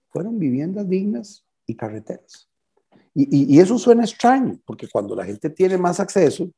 fueron 0.10 0.39
viviendas 0.39 0.89
dignas 0.89 1.46
y 1.65 1.76
carreteras. 1.76 2.50
Y, 3.19 3.56
y, 3.56 3.60
eso 3.60 3.80
suena 3.80 4.03
extraño, 4.03 4.60
porque 4.63 4.88
cuando 4.88 5.15
la 5.15 5.25
gente 5.25 5.49
tiene 5.49 5.75
más 5.75 5.99
acceso, 5.99 6.51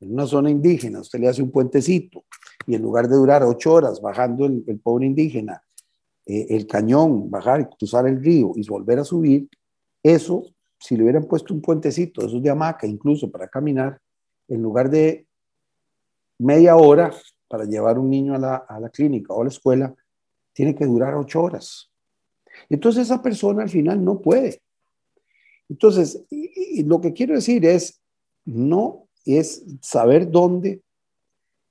en 0.00 0.12
una 0.12 0.26
zona 0.26 0.50
indígena, 0.50 0.98
usted 0.98 1.20
le 1.20 1.28
hace 1.28 1.40
un 1.40 1.52
puentecito 1.52 2.24
y 2.66 2.74
en 2.74 2.82
lugar 2.82 3.06
de 3.06 3.14
durar 3.14 3.44
ocho 3.44 3.74
horas 3.74 4.00
bajando 4.00 4.46
el, 4.46 4.64
el 4.66 4.80
pobre 4.80 5.06
indígena, 5.06 5.62
eh, 6.26 6.46
el 6.50 6.66
cañón, 6.66 7.30
bajar 7.30 7.60
y 7.60 7.76
cruzar 7.76 8.08
el 8.08 8.20
río 8.20 8.50
y 8.56 8.66
volver 8.66 8.98
a 8.98 9.04
subir, 9.04 9.48
eso, 10.02 10.44
si 10.76 10.96
le 10.96 11.04
hubieran 11.04 11.22
puesto 11.26 11.54
un 11.54 11.62
puentecito, 11.62 12.26
esos 12.26 12.42
de 12.42 12.50
hamaca 12.50 12.84
incluso 12.84 13.30
para 13.30 13.46
caminar, 13.46 14.00
en 14.48 14.60
lugar 14.60 14.90
de 14.90 15.28
media 16.38 16.74
hora 16.74 17.12
para 17.46 17.64
llevar 17.64 17.96
un 17.96 18.10
niño 18.10 18.34
a 18.34 18.38
la, 18.38 18.56
a 18.56 18.80
la 18.80 18.88
clínica 18.88 19.32
o 19.32 19.42
a 19.42 19.44
la 19.44 19.50
escuela, 19.50 19.94
tiene 20.52 20.74
que 20.74 20.84
durar 20.84 21.14
ocho 21.14 21.44
horas. 21.44 21.92
Entonces 22.68 23.04
esa 23.04 23.22
persona 23.22 23.62
al 23.62 23.70
final 23.70 24.04
no 24.04 24.20
puede. 24.20 24.62
Entonces, 25.72 26.22
y 26.28 26.82
lo 26.82 27.00
que 27.00 27.14
quiero 27.14 27.34
decir 27.34 27.64
es, 27.64 27.98
no 28.44 29.08
es 29.24 29.64
saber 29.80 30.30
dónde, 30.30 30.82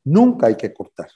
nunca 0.04 0.48
hay 0.48 0.56
que 0.56 0.74
cortar. 0.74 1.08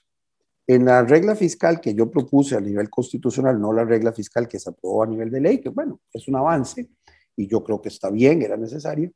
En 0.67 0.85
la 0.85 1.03
regla 1.03 1.35
fiscal 1.35 1.81
que 1.81 1.95
yo 1.95 2.11
propuse 2.11 2.55
a 2.55 2.61
nivel 2.61 2.91
constitucional, 2.91 3.59
no 3.59 3.73
la 3.73 3.85
regla 3.85 4.13
fiscal 4.13 4.47
que 4.47 4.59
se 4.59 4.69
aprobó 4.69 5.01
a 5.01 5.07
nivel 5.07 5.31
de 5.31 5.41
ley, 5.41 5.61
que 5.61 5.69
bueno, 5.69 5.99
es 6.13 6.27
un 6.27 6.35
avance 6.35 6.87
y 7.35 7.47
yo 7.47 7.63
creo 7.63 7.81
que 7.81 7.89
está 7.89 8.11
bien, 8.11 8.43
era 8.43 8.55
necesario, 8.55 9.11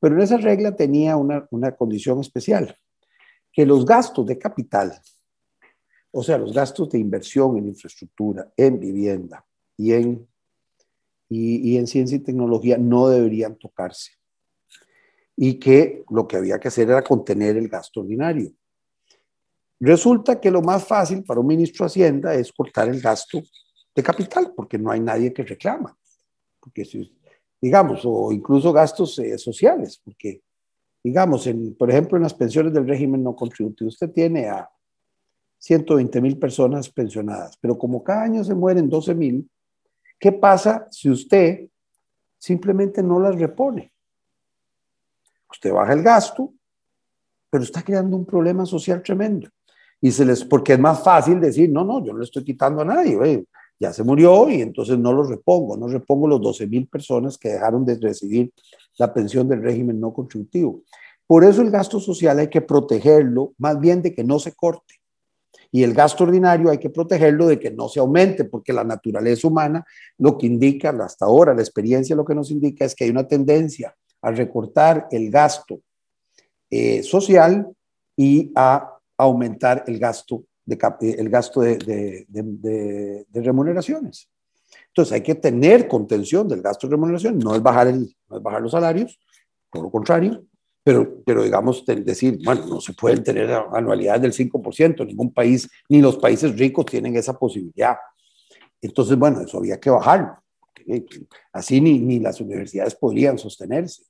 pero 0.00 0.16
en 0.16 0.22
esa 0.22 0.36
regla 0.36 0.74
tenía 0.74 1.16
una, 1.16 1.46
una 1.52 1.76
condición 1.76 2.18
especial, 2.18 2.76
que 3.52 3.64
los 3.64 3.86
gastos 3.86 4.26
de 4.26 4.36
capital, 4.36 5.00
o 6.10 6.24
sea, 6.24 6.38
los 6.38 6.52
gastos 6.52 6.90
de 6.90 6.98
inversión 6.98 7.56
en 7.56 7.68
infraestructura, 7.68 8.52
en 8.56 8.80
vivienda 8.80 9.46
y 9.76 9.92
en, 9.92 10.26
y, 11.34 11.76
en 11.76 11.86
ciencia 11.86 12.16
y 12.16 12.20
tecnología 12.20 12.78
no 12.78 13.08
deberían 13.08 13.56
tocarse. 13.56 14.12
Y 15.36 15.54
que 15.54 16.04
lo 16.10 16.28
que 16.28 16.36
había 16.36 16.58
que 16.58 16.68
hacer 16.68 16.90
era 16.90 17.02
contener 17.02 17.56
el 17.56 17.68
gasto 17.68 18.00
ordinario. 18.00 18.52
Resulta 19.80 20.40
que 20.40 20.50
lo 20.50 20.62
más 20.62 20.84
fácil 20.84 21.24
para 21.24 21.40
un 21.40 21.46
ministro 21.46 21.84
de 21.84 21.88
Hacienda 21.88 22.34
es 22.34 22.52
cortar 22.52 22.88
el 22.88 23.00
gasto 23.00 23.42
de 23.94 24.02
capital, 24.02 24.52
porque 24.54 24.78
no 24.78 24.90
hay 24.90 25.00
nadie 25.00 25.32
que 25.32 25.42
reclama. 25.42 25.96
Porque 26.60 26.84
digamos, 27.60 28.02
o 28.04 28.30
incluso 28.32 28.72
gastos 28.72 29.18
eh, 29.18 29.38
sociales, 29.38 30.00
porque, 30.04 30.42
digamos, 31.02 31.46
en, 31.46 31.74
por 31.74 31.90
ejemplo, 31.90 32.16
en 32.16 32.24
las 32.24 32.34
pensiones 32.34 32.72
del 32.72 32.86
régimen 32.86 33.22
no 33.22 33.34
contributivo, 33.34 33.88
usted 33.88 34.10
tiene 34.10 34.48
a 34.48 34.68
120 35.58 36.20
mil 36.20 36.38
personas 36.38 36.90
pensionadas, 36.90 37.56
pero 37.60 37.78
como 37.78 38.02
cada 38.02 38.24
año 38.24 38.44
se 38.44 38.54
mueren 38.54 38.88
12 38.88 39.14
mil, 39.14 39.48
¿qué 40.22 40.30
pasa 40.30 40.86
si 40.88 41.10
usted 41.10 41.68
simplemente 42.38 43.02
no 43.02 43.18
las 43.18 43.34
repone? 43.34 43.92
Usted 45.50 45.72
baja 45.72 45.92
el 45.94 46.02
gasto, 46.04 46.54
pero 47.50 47.64
está 47.64 47.82
creando 47.82 48.16
un 48.16 48.24
problema 48.24 48.64
social 48.64 49.02
tremendo. 49.02 49.48
Y 50.00 50.12
se 50.12 50.24
les, 50.24 50.44
porque 50.44 50.74
es 50.74 50.78
más 50.78 51.02
fácil 51.02 51.40
decir, 51.40 51.70
no, 51.70 51.84
no, 51.84 52.04
yo 52.04 52.12
no 52.12 52.20
le 52.20 52.24
estoy 52.24 52.44
quitando 52.44 52.82
a 52.82 52.84
nadie, 52.84 53.44
ya 53.80 53.92
se 53.92 54.04
murió 54.04 54.48
y 54.48 54.62
entonces 54.62 54.96
no 54.96 55.12
lo 55.12 55.24
repongo, 55.24 55.76
no 55.76 55.88
repongo 55.88 56.28
los 56.28 56.40
12 56.40 56.68
mil 56.68 56.86
personas 56.86 57.36
que 57.36 57.48
dejaron 57.48 57.84
de 57.84 57.98
recibir 57.98 58.52
la 58.98 59.12
pensión 59.12 59.48
del 59.48 59.60
régimen 59.60 59.98
no 59.98 60.12
contributivo. 60.12 60.82
Por 61.26 61.42
eso 61.42 61.62
el 61.62 61.70
gasto 61.72 61.98
social 61.98 62.38
hay 62.38 62.48
que 62.48 62.60
protegerlo, 62.60 63.54
más 63.58 63.80
bien 63.80 64.02
de 64.02 64.14
que 64.14 64.22
no 64.22 64.38
se 64.38 64.54
corte. 64.54 65.01
Y 65.74 65.82
el 65.82 65.94
gasto 65.94 66.24
ordinario 66.24 66.70
hay 66.70 66.76
que 66.76 66.90
protegerlo 66.90 67.46
de 67.46 67.58
que 67.58 67.70
no 67.70 67.88
se 67.88 67.98
aumente, 67.98 68.44
porque 68.44 68.74
la 68.74 68.84
naturaleza 68.84 69.48
humana 69.48 69.84
lo 70.18 70.36
que 70.36 70.46
indica 70.46 70.90
hasta 70.90 71.24
ahora, 71.24 71.54
la 71.54 71.62
experiencia 71.62 72.14
lo 72.14 72.26
que 72.26 72.34
nos 72.34 72.50
indica 72.50 72.84
es 72.84 72.94
que 72.94 73.04
hay 73.04 73.10
una 73.10 73.26
tendencia 73.26 73.96
a 74.20 74.30
recortar 74.30 75.08
el 75.10 75.30
gasto 75.30 75.80
eh, 76.70 77.02
social 77.02 77.66
y 78.14 78.52
a 78.54 78.98
aumentar 79.16 79.84
el 79.86 79.98
gasto 79.98 80.44
de, 80.64 80.74
eh, 80.74 81.16
el 81.18 81.30
gasto 81.30 81.62
de, 81.62 81.78
de, 81.78 83.24
de, 83.28 83.42
remuneraciones. 83.42 84.28
Entonces 84.88 85.12
hay 85.12 85.22
que 85.22 85.34
tener 85.34 85.88
contención 85.88 86.46
del 86.48 86.60
gasto 86.60 86.86
de 86.86 86.92
remuneración, 86.92 87.38
no 87.38 87.54
es 87.54 87.62
bajar, 87.62 87.88
el, 87.88 88.14
no 88.28 88.36
es 88.36 88.42
bajar 88.42 88.60
los 88.60 88.72
salarios, 88.72 89.18
todo 89.70 89.84
lo 89.84 89.90
contrario, 89.90 90.44
pero, 90.84 91.22
pero 91.24 91.44
digamos 91.44 91.84
decir, 91.86 92.38
bueno, 92.44 92.66
no 92.66 92.80
se 92.80 92.92
pueden 92.92 93.22
tener 93.22 93.50
anualidades 93.50 94.22
del 94.22 94.32
5%, 94.32 95.06
ningún 95.06 95.32
país, 95.32 95.68
ni 95.88 96.00
los 96.00 96.16
países 96.16 96.56
ricos 96.58 96.86
tienen 96.86 97.14
esa 97.16 97.38
posibilidad. 97.38 97.96
Entonces, 98.80 99.16
bueno, 99.16 99.40
eso 99.40 99.58
había 99.58 99.78
que 99.78 99.90
bajarlo. 99.90 100.38
Así 101.52 101.80
ni, 101.80 101.98
ni 102.00 102.18
las 102.18 102.40
universidades 102.40 102.96
podrían 102.96 103.38
sostenerse. 103.38 104.02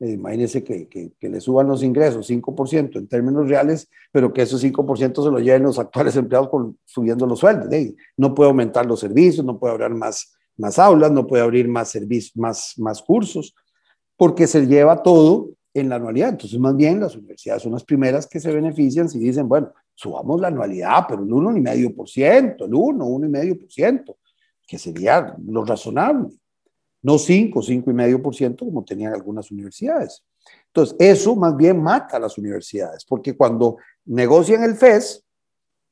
Eh, 0.00 0.12
imagínense 0.12 0.64
que, 0.64 0.88
que, 0.88 1.12
que, 1.20 1.28
le 1.28 1.40
suban 1.40 1.68
los 1.68 1.82
ingresos 1.82 2.28
5% 2.28 2.96
en 2.96 3.06
términos 3.06 3.48
reales, 3.48 3.88
pero 4.10 4.32
que 4.32 4.42
esos 4.42 4.64
5% 4.64 5.24
se 5.24 5.30
lo 5.30 5.38
lleven 5.38 5.62
los 5.62 5.78
actuales 5.78 6.16
empleados 6.16 6.48
con, 6.48 6.78
subiendo 6.84 7.26
los 7.26 7.40
sueldos. 7.40 7.68
No 8.16 8.34
puede 8.34 8.48
aumentar 8.48 8.86
los 8.86 9.00
servicios, 9.00 9.44
no 9.44 9.58
puede 9.58 9.74
abrir 9.74 9.90
más, 9.90 10.34
más 10.56 10.78
aulas, 10.78 11.12
no 11.12 11.26
puede 11.26 11.42
abrir 11.42 11.68
más, 11.68 11.90
servicios, 11.90 12.34
más, 12.36 12.74
más 12.78 13.02
cursos, 13.02 13.54
porque 14.16 14.46
se 14.46 14.66
lleva 14.66 15.02
todo 15.02 15.50
en 15.74 15.88
la 15.88 15.96
anualidad. 15.96 16.30
Entonces, 16.30 16.58
más 16.58 16.76
bien, 16.76 17.00
las 17.00 17.16
universidades 17.16 17.62
son 17.62 17.72
las 17.72 17.84
primeras 17.84 18.26
que 18.26 18.40
se 18.40 18.52
benefician 18.52 19.08
si 19.08 19.18
dicen, 19.18 19.48
bueno, 19.48 19.72
subamos 19.94 20.40
la 20.40 20.48
anualidad, 20.48 21.04
pero 21.08 21.22
el 21.22 21.28
1,5%, 21.28 22.64
el 22.64 22.74
1, 22.74 23.06
1,5%, 23.06 24.16
que 24.66 24.78
sería 24.78 25.36
lo 25.44 25.64
razonable 25.64 26.30
no 27.04 27.18
5, 27.18 27.60
5,5% 27.60 28.58
como 28.58 28.82
tenían 28.82 29.12
algunas 29.12 29.50
universidades. 29.50 30.24
Entonces, 30.68 30.96
eso 30.98 31.36
más 31.36 31.54
bien 31.54 31.80
mata 31.82 32.16
a 32.16 32.20
las 32.20 32.38
universidades, 32.38 33.04
porque 33.04 33.36
cuando 33.36 33.76
negocian 34.06 34.64
el 34.64 34.74
FES, 34.74 35.22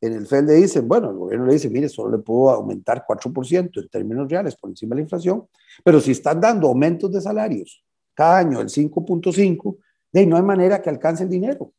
en 0.01 0.15
el 0.15 0.27
FES 0.27 0.45
le 0.45 0.55
dicen, 0.55 0.89
bueno, 0.89 1.11
el 1.11 1.19
gobierno 1.19 1.47
le 1.47 1.53
dice, 1.53 1.69
mire, 1.69 1.91
solo 1.91 2.17
le 2.17 2.23
puedo 2.23 2.51
aumentar 2.51 3.05
4% 3.07 3.83
en 3.83 3.89
términos 3.91 4.29
reales 4.29 4.57
por 4.57 4.71
encima 4.71 4.95
de 4.95 5.01
la 5.01 5.03
inflación, 5.03 5.47
pero 5.85 6.01
si 6.01 6.13
están 6.13 6.41
dando 6.41 6.69
aumentos 6.69 7.13
de 7.13 7.21
salarios 7.21 7.85
cada 8.23 8.39
año 8.39 8.61
el 8.61 8.69
5.5, 8.69 9.79
de 10.13 10.27
no 10.27 10.37
hay 10.37 10.43
manera 10.45 10.81
que 10.81 10.89
alcance 10.89 11.25
el 11.25 11.29
dinero. 11.29 11.73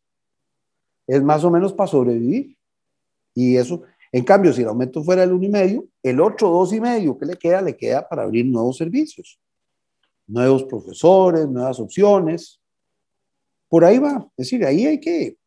Es 1.08 1.24
más 1.24 1.42
o 1.46 1.50
menos 1.50 1.72
para 1.72 1.90
sobrevivir. 1.90 2.58
Y 3.34 3.56
eso, 3.56 3.84
en 4.12 4.26
cambio, 4.26 4.52
si 4.52 4.62
el 4.62 4.68
aumento 4.68 5.02
fuera 5.06 5.24
el 5.24 5.32
1,5, 5.32 5.88
el 6.04 6.20
otro 6.20 6.52
2,5 6.52 7.18
que 7.18 7.26
le 7.26 7.38
queda, 7.38 7.62
le 7.62 7.78
queda 7.78 8.10
para 8.10 8.24
abrir 8.24 8.46
nuevos 8.46 8.76
servicios, 8.76 9.40
nuevos 10.28 10.66
profesores, 10.66 11.48
nuevas 11.48 11.80
opciones. 11.80 12.60
Por 13.70 13.86
ahí 13.86 13.98
va. 14.00 14.28
Es 14.36 14.48
decir, 14.48 14.66
ahí 14.66 14.86
hay 14.86 15.00
que, 15.00 15.28
eh, 15.28 15.38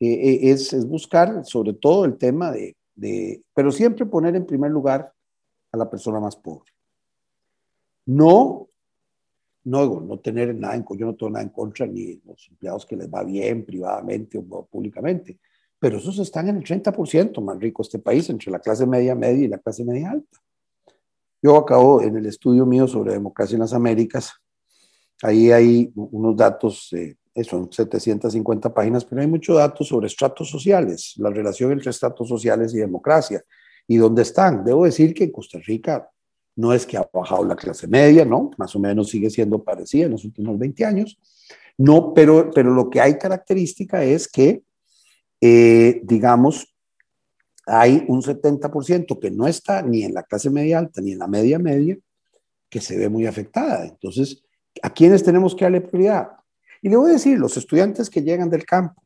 eh, 0.00 0.50
es, 0.50 0.74
es, 0.74 0.86
buscar 0.86 1.46
sobre 1.46 1.72
todo 1.72 2.04
el 2.04 2.18
tema 2.18 2.52
de, 2.52 2.76
de, 2.94 3.42
pero 3.54 3.72
siempre 3.72 4.04
poner 4.04 4.36
en 4.36 4.44
primer 4.44 4.70
lugar 4.70 5.14
a 5.72 5.76
la 5.78 5.88
persona 5.88 6.20
más 6.20 6.36
pobre. 6.36 6.70
No, 8.04 8.68
no, 9.64 10.00
no 10.00 10.18
tener 10.18 10.54
nada 10.54 10.74
en, 10.74 10.84
yo 10.96 11.06
no 11.06 11.14
tengo 11.14 11.30
nada 11.30 11.44
en 11.44 11.50
contra 11.50 11.86
ni 11.86 12.20
los 12.24 12.48
empleados 12.48 12.86
que 12.86 12.96
les 12.96 13.08
va 13.08 13.22
bien 13.22 13.64
privadamente 13.64 14.38
o 14.38 14.66
públicamente, 14.66 15.38
pero 15.78 15.98
esos 15.98 16.18
están 16.18 16.48
en 16.48 16.56
el 16.56 16.64
30% 16.64 17.40
más 17.40 17.58
rico 17.58 17.82
este 17.82 17.98
país, 17.98 18.28
entre 18.30 18.50
la 18.50 18.58
clase 18.58 18.86
media 18.86 19.14
media 19.14 19.44
y 19.44 19.48
la 19.48 19.58
clase 19.58 19.84
media 19.84 20.10
alta. 20.10 20.38
Yo 21.42 21.56
acabo 21.56 22.02
en 22.02 22.16
el 22.16 22.26
estudio 22.26 22.64
mío 22.64 22.86
sobre 22.86 23.12
democracia 23.12 23.54
en 23.54 23.60
las 23.60 23.72
Américas, 23.72 24.32
ahí 25.22 25.50
hay 25.50 25.92
unos 25.94 26.36
datos, 26.36 26.92
eh, 26.92 27.16
son 27.44 27.72
750 27.72 28.72
páginas, 28.72 29.04
pero 29.04 29.22
hay 29.22 29.26
muchos 29.26 29.56
datos 29.56 29.88
sobre 29.88 30.06
estratos 30.06 30.48
sociales, 30.48 31.14
la 31.16 31.30
relación 31.30 31.72
entre 31.72 31.90
estratos 31.90 32.28
sociales 32.28 32.74
y 32.74 32.78
democracia, 32.78 33.42
y 33.86 33.96
dónde 33.96 34.22
están. 34.22 34.64
Debo 34.64 34.84
decir 34.84 35.14
que 35.14 35.24
en 35.24 35.32
Costa 35.32 35.58
Rica 35.58 36.08
no 36.56 36.72
es 36.72 36.86
que 36.86 36.96
ha 36.96 37.08
bajado 37.12 37.44
la 37.44 37.56
clase 37.56 37.86
media, 37.86 38.24
¿no? 38.24 38.50
Más 38.58 38.74
o 38.76 38.78
menos 38.78 39.08
sigue 39.08 39.30
siendo 39.30 39.62
parecida 39.62 40.06
en 40.06 40.12
los 40.12 40.24
últimos 40.24 40.58
20 40.58 40.84
años. 40.84 41.18
No, 41.78 42.12
pero, 42.14 42.50
pero 42.54 42.72
lo 42.72 42.90
que 42.90 43.00
hay 43.00 43.18
característica 43.18 44.04
es 44.04 44.28
que 44.28 44.62
eh, 45.44 46.00
digamos, 46.04 46.72
hay 47.66 48.04
un 48.06 48.22
70% 48.22 49.18
que 49.18 49.30
no 49.32 49.48
está 49.48 49.82
ni 49.82 50.04
en 50.04 50.14
la 50.14 50.22
clase 50.22 50.50
media 50.50 50.78
alta 50.78 51.00
ni 51.00 51.12
en 51.12 51.18
la 51.18 51.26
media 51.26 51.58
media, 51.58 51.98
que 52.70 52.80
se 52.80 52.96
ve 52.96 53.08
muy 53.08 53.26
afectada. 53.26 53.84
Entonces, 53.84 54.44
¿a 54.80 54.94
quiénes 54.94 55.24
tenemos 55.24 55.56
que 55.56 55.64
darle 55.64 55.80
prioridad? 55.80 56.28
Y 56.80 56.88
le 56.88 56.96
voy 56.96 57.10
a 57.10 57.14
decir, 57.14 57.38
los 57.38 57.56
estudiantes 57.56 58.08
que 58.08 58.22
llegan 58.22 58.50
del 58.50 58.64
campo, 58.64 59.02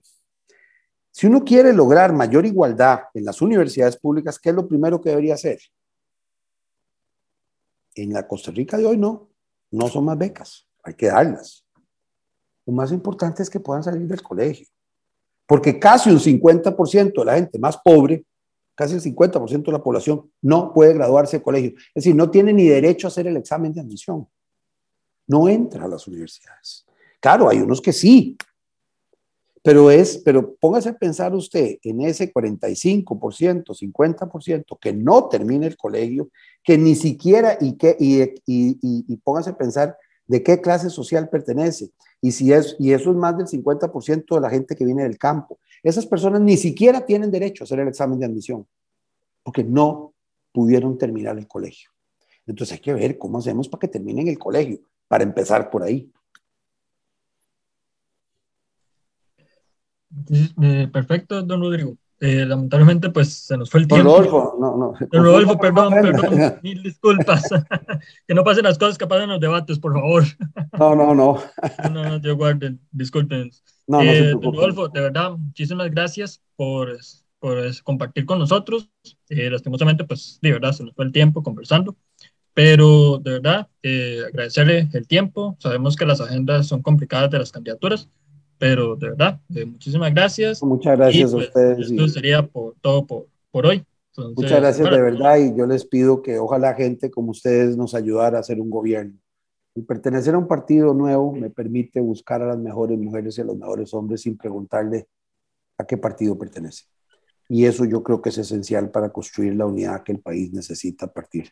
si 1.10 1.26
uno 1.26 1.42
quiere 1.42 1.72
lograr 1.72 2.12
mayor 2.12 2.44
igualdad 2.44 3.00
en 3.14 3.24
las 3.24 3.40
universidades 3.40 3.96
públicas, 3.96 4.38
¿qué 4.38 4.50
es 4.50 4.54
lo 4.54 4.68
primero 4.68 5.00
que 5.00 5.08
debería 5.08 5.34
hacer? 5.34 5.58
En 7.96 8.12
la 8.12 8.28
Costa 8.28 8.52
Rica 8.52 8.76
de 8.76 8.86
hoy 8.86 8.96
no, 8.96 9.30
no 9.72 9.88
son 9.88 10.04
más 10.04 10.16
becas, 10.16 10.68
hay 10.84 10.94
que 10.94 11.06
darlas. 11.06 11.64
Lo 12.64 12.72
más 12.72 12.92
importante 12.92 13.42
es 13.42 13.50
que 13.50 13.58
puedan 13.58 13.82
salir 13.82 14.06
del 14.06 14.22
colegio 14.22 14.68
porque 15.46 15.78
casi 15.78 16.10
un 16.10 16.18
50% 16.18 17.20
de 17.20 17.24
la 17.24 17.34
gente 17.34 17.58
más 17.58 17.78
pobre, 17.78 18.24
casi 18.74 18.94
el 18.94 19.00
50% 19.00 19.64
de 19.64 19.72
la 19.72 19.82
población, 19.82 20.30
no 20.42 20.72
puede 20.72 20.94
graduarse 20.94 21.38
de 21.38 21.42
colegio. 21.42 21.70
Es 21.94 22.04
decir, 22.04 22.14
no 22.14 22.30
tiene 22.30 22.52
ni 22.52 22.66
derecho 22.66 23.06
a 23.06 23.08
hacer 23.08 23.26
el 23.28 23.36
examen 23.36 23.72
de 23.72 23.80
admisión. 23.80 24.28
No 25.28 25.48
entra 25.48 25.84
a 25.84 25.88
las 25.88 26.06
universidades. 26.06 26.84
Claro, 27.20 27.48
hay 27.48 27.58
unos 27.58 27.80
que 27.80 27.92
sí, 27.92 28.36
pero 29.66 29.90
es, 29.90 30.18
pero 30.18 30.54
póngase 30.60 30.90
a 30.90 30.96
pensar 30.96 31.34
usted 31.34 31.78
en 31.82 32.00
ese 32.02 32.32
45%, 32.32 33.64
50% 33.64 34.78
que 34.80 34.92
no 34.92 35.28
termina 35.28 35.66
el 35.66 35.76
colegio, 35.76 36.30
que 36.62 36.78
ni 36.78 36.94
siquiera, 36.94 37.58
y, 37.60 37.72
que, 37.72 37.96
y, 37.98 39.16
póngase 39.24 39.50
a 39.50 39.58
pensar 39.58 39.98
de 40.28 40.40
qué 40.44 40.60
clase 40.60 40.88
social 40.88 41.28
pertenece. 41.28 41.90
Y, 42.20 42.30
si 42.30 42.52
es, 42.52 42.76
y 42.78 42.92
eso 42.92 43.10
es 43.10 43.16
más 43.16 43.36
del 43.36 43.48
50% 43.48 44.36
de 44.36 44.40
la 44.40 44.50
gente 44.50 44.76
que 44.76 44.84
viene 44.84 45.02
del 45.02 45.18
campo. 45.18 45.58
Esas 45.82 46.06
personas 46.06 46.40
ni 46.42 46.56
siquiera 46.56 47.04
tienen 47.04 47.32
derecho 47.32 47.64
a 47.64 47.66
hacer 47.66 47.80
el 47.80 47.88
examen 47.88 48.20
de 48.20 48.26
admisión, 48.26 48.68
porque 49.42 49.64
no 49.64 50.14
pudieron 50.52 50.96
terminar 50.96 51.36
el 51.38 51.48
colegio. 51.48 51.90
Entonces 52.46 52.74
hay 52.74 52.80
que 52.80 52.94
ver 52.94 53.18
cómo 53.18 53.38
hacemos 53.38 53.68
para 53.68 53.80
que 53.80 53.88
terminen 53.88 54.28
el 54.28 54.38
colegio, 54.38 54.78
para 55.08 55.24
empezar 55.24 55.70
por 55.70 55.82
ahí. 55.82 56.08
Eh, 59.38 59.95
perfecto, 60.92 61.42
don 61.42 61.60
Rodrigo. 61.60 61.96
Eh, 62.18 62.46
lamentablemente, 62.46 63.10
pues 63.10 63.34
se 63.34 63.58
nos 63.58 63.68
fue 63.68 63.80
el 63.80 63.88
tiempo. 63.88 64.08
Rodolfo, 64.08 64.56
no, 64.58 64.76
no. 64.76 64.94
Don 65.12 65.22
Rodolfo, 65.22 65.58
perdón, 65.58 65.92
perdón, 65.92 66.58
mil 66.62 66.82
disculpas. 66.82 67.42
que 68.26 68.34
no 68.34 68.42
pasen 68.42 68.64
las 68.64 68.78
cosas 68.78 68.96
que 68.96 69.06
pasan 69.06 69.24
en 69.24 69.30
los 69.30 69.40
debates, 69.40 69.78
por 69.78 69.92
favor. 69.92 70.24
no, 70.78 70.94
no, 70.94 71.14
no. 71.14 71.42
no, 71.92 72.04
no, 72.04 72.20
yo 72.20 72.36
guarden, 72.36 72.80
disculpen. 72.90 73.50
No, 73.86 74.02
no 74.02 74.10
eh, 74.10 74.30
don 74.30 74.54
Rodolfo, 74.54 74.88
de 74.88 75.00
verdad, 75.02 75.32
muchísimas 75.32 75.90
gracias 75.90 76.42
por, 76.56 76.96
por 77.38 77.58
compartir 77.84 78.24
con 78.24 78.38
nosotros. 78.38 78.88
Eh, 79.28 79.50
lastimosamente, 79.50 80.04
pues, 80.04 80.38
de 80.40 80.52
verdad, 80.52 80.72
se 80.72 80.84
nos 80.84 80.94
fue 80.94 81.04
el 81.04 81.12
tiempo 81.12 81.42
conversando. 81.42 81.96
Pero 82.54 83.18
de 83.18 83.32
verdad, 83.32 83.68
agradecerle 84.30 84.88
el 84.94 85.06
tiempo. 85.06 85.58
Sabemos 85.58 85.94
que 85.94 86.06
las 86.06 86.22
agendas 86.22 86.66
son 86.66 86.80
complicadas 86.80 87.30
de 87.30 87.38
las 87.40 87.52
candidaturas 87.52 88.08
pero 88.58 88.96
de 88.96 89.10
verdad, 89.10 89.40
eh, 89.54 89.64
muchísimas 89.64 90.12
gracias. 90.12 90.62
Muchas 90.62 90.96
gracias 90.96 91.30
a 91.30 91.36
pues, 91.36 91.48
ustedes. 91.48 91.90
Esto 91.90 92.08
sería 92.08 92.46
por, 92.46 92.74
todo 92.80 93.06
por, 93.06 93.26
por 93.50 93.66
hoy. 93.66 93.84
Muchas 94.34 94.60
gracias 94.60 94.90
de 94.90 95.02
verdad 95.02 95.36
y 95.36 95.56
yo 95.56 95.66
les 95.66 95.84
pido 95.84 96.22
que 96.22 96.38
ojalá 96.38 96.74
gente 96.74 97.10
como 97.10 97.32
ustedes 97.32 97.76
nos 97.76 97.94
ayudara 97.94 98.38
a 98.38 98.40
hacer 98.40 98.60
un 98.60 98.70
gobierno. 98.70 99.18
El 99.74 99.84
pertenecer 99.84 100.34
a 100.34 100.38
un 100.38 100.48
partido 100.48 100.94
nuevo 100.94 101.32
me 101.32 101.50
permite 101.50 102.00
buscar 102.00 102.40
a 102.40 102.46
las 102.46 102.58
mejores 102.58 102.98
mujeres 102.98 103.36
y 103.36 103.42
a 103.42 103.44
los 103.44 103.58
mejores 103.58 103.92
hombres 103.92 104.22
sin 104.22 104.38
preguntarle 104.38 105.06
a 105.76 105.86
qué 105.86 105.98
partido 105.98 106.38
pertenece. 106.38 106.84
Y 107.48 107.66
eso 107.66 107.84
yo 107.84 108.02
creo 108.02 108.22
que 108.22 108.30
es 108.30 108.38
esencial 108.38 108.90
para 108.90 109.10
construir 109.10 109.54
la 109.54 109.66
unidad 109.66 110.02
que 110.02 110.12
el 110.12 110.20
país 110.20 110.50
necesita 110.52 111.06
a 111.06 111.12
partir 111.12 111.50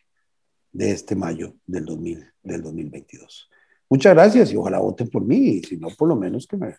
de 0.71 0.91
este 0.91 1.15
mayo 1.15 1.53
del, 1.65 1.85
2000, 1.85 2.25
del 2.43 2.61
2022. 2.63 3.49
Muchas 3.89 4.13
gracias 4.13 4.51
y 4.51 4.57
ojalá 4.57 4.79
voten 4.79 5.07
por 5.07 5.23
mí, 5.23 5.37
y 5.37 5.63
si 5.63 5.77
no, 5.77 5.89
por 5.89 6.09
lo 6.09 6.15
menos 6.15 6.47
que 6.47 6.57
me 6.57 6.75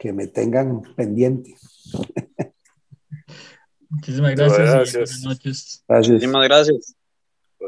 que 0.00 0.14
me 0.14 0.26
tengan 0.26 0.80
pendiente. 0.96 1.54
Muchísimas 3.90 4.34
gracias. 4.34 4.92
Buenas 4.92 5.22
noches. 5.22 5.84
Muchísimas 5.86 6.48
gracias. 6.48 6.96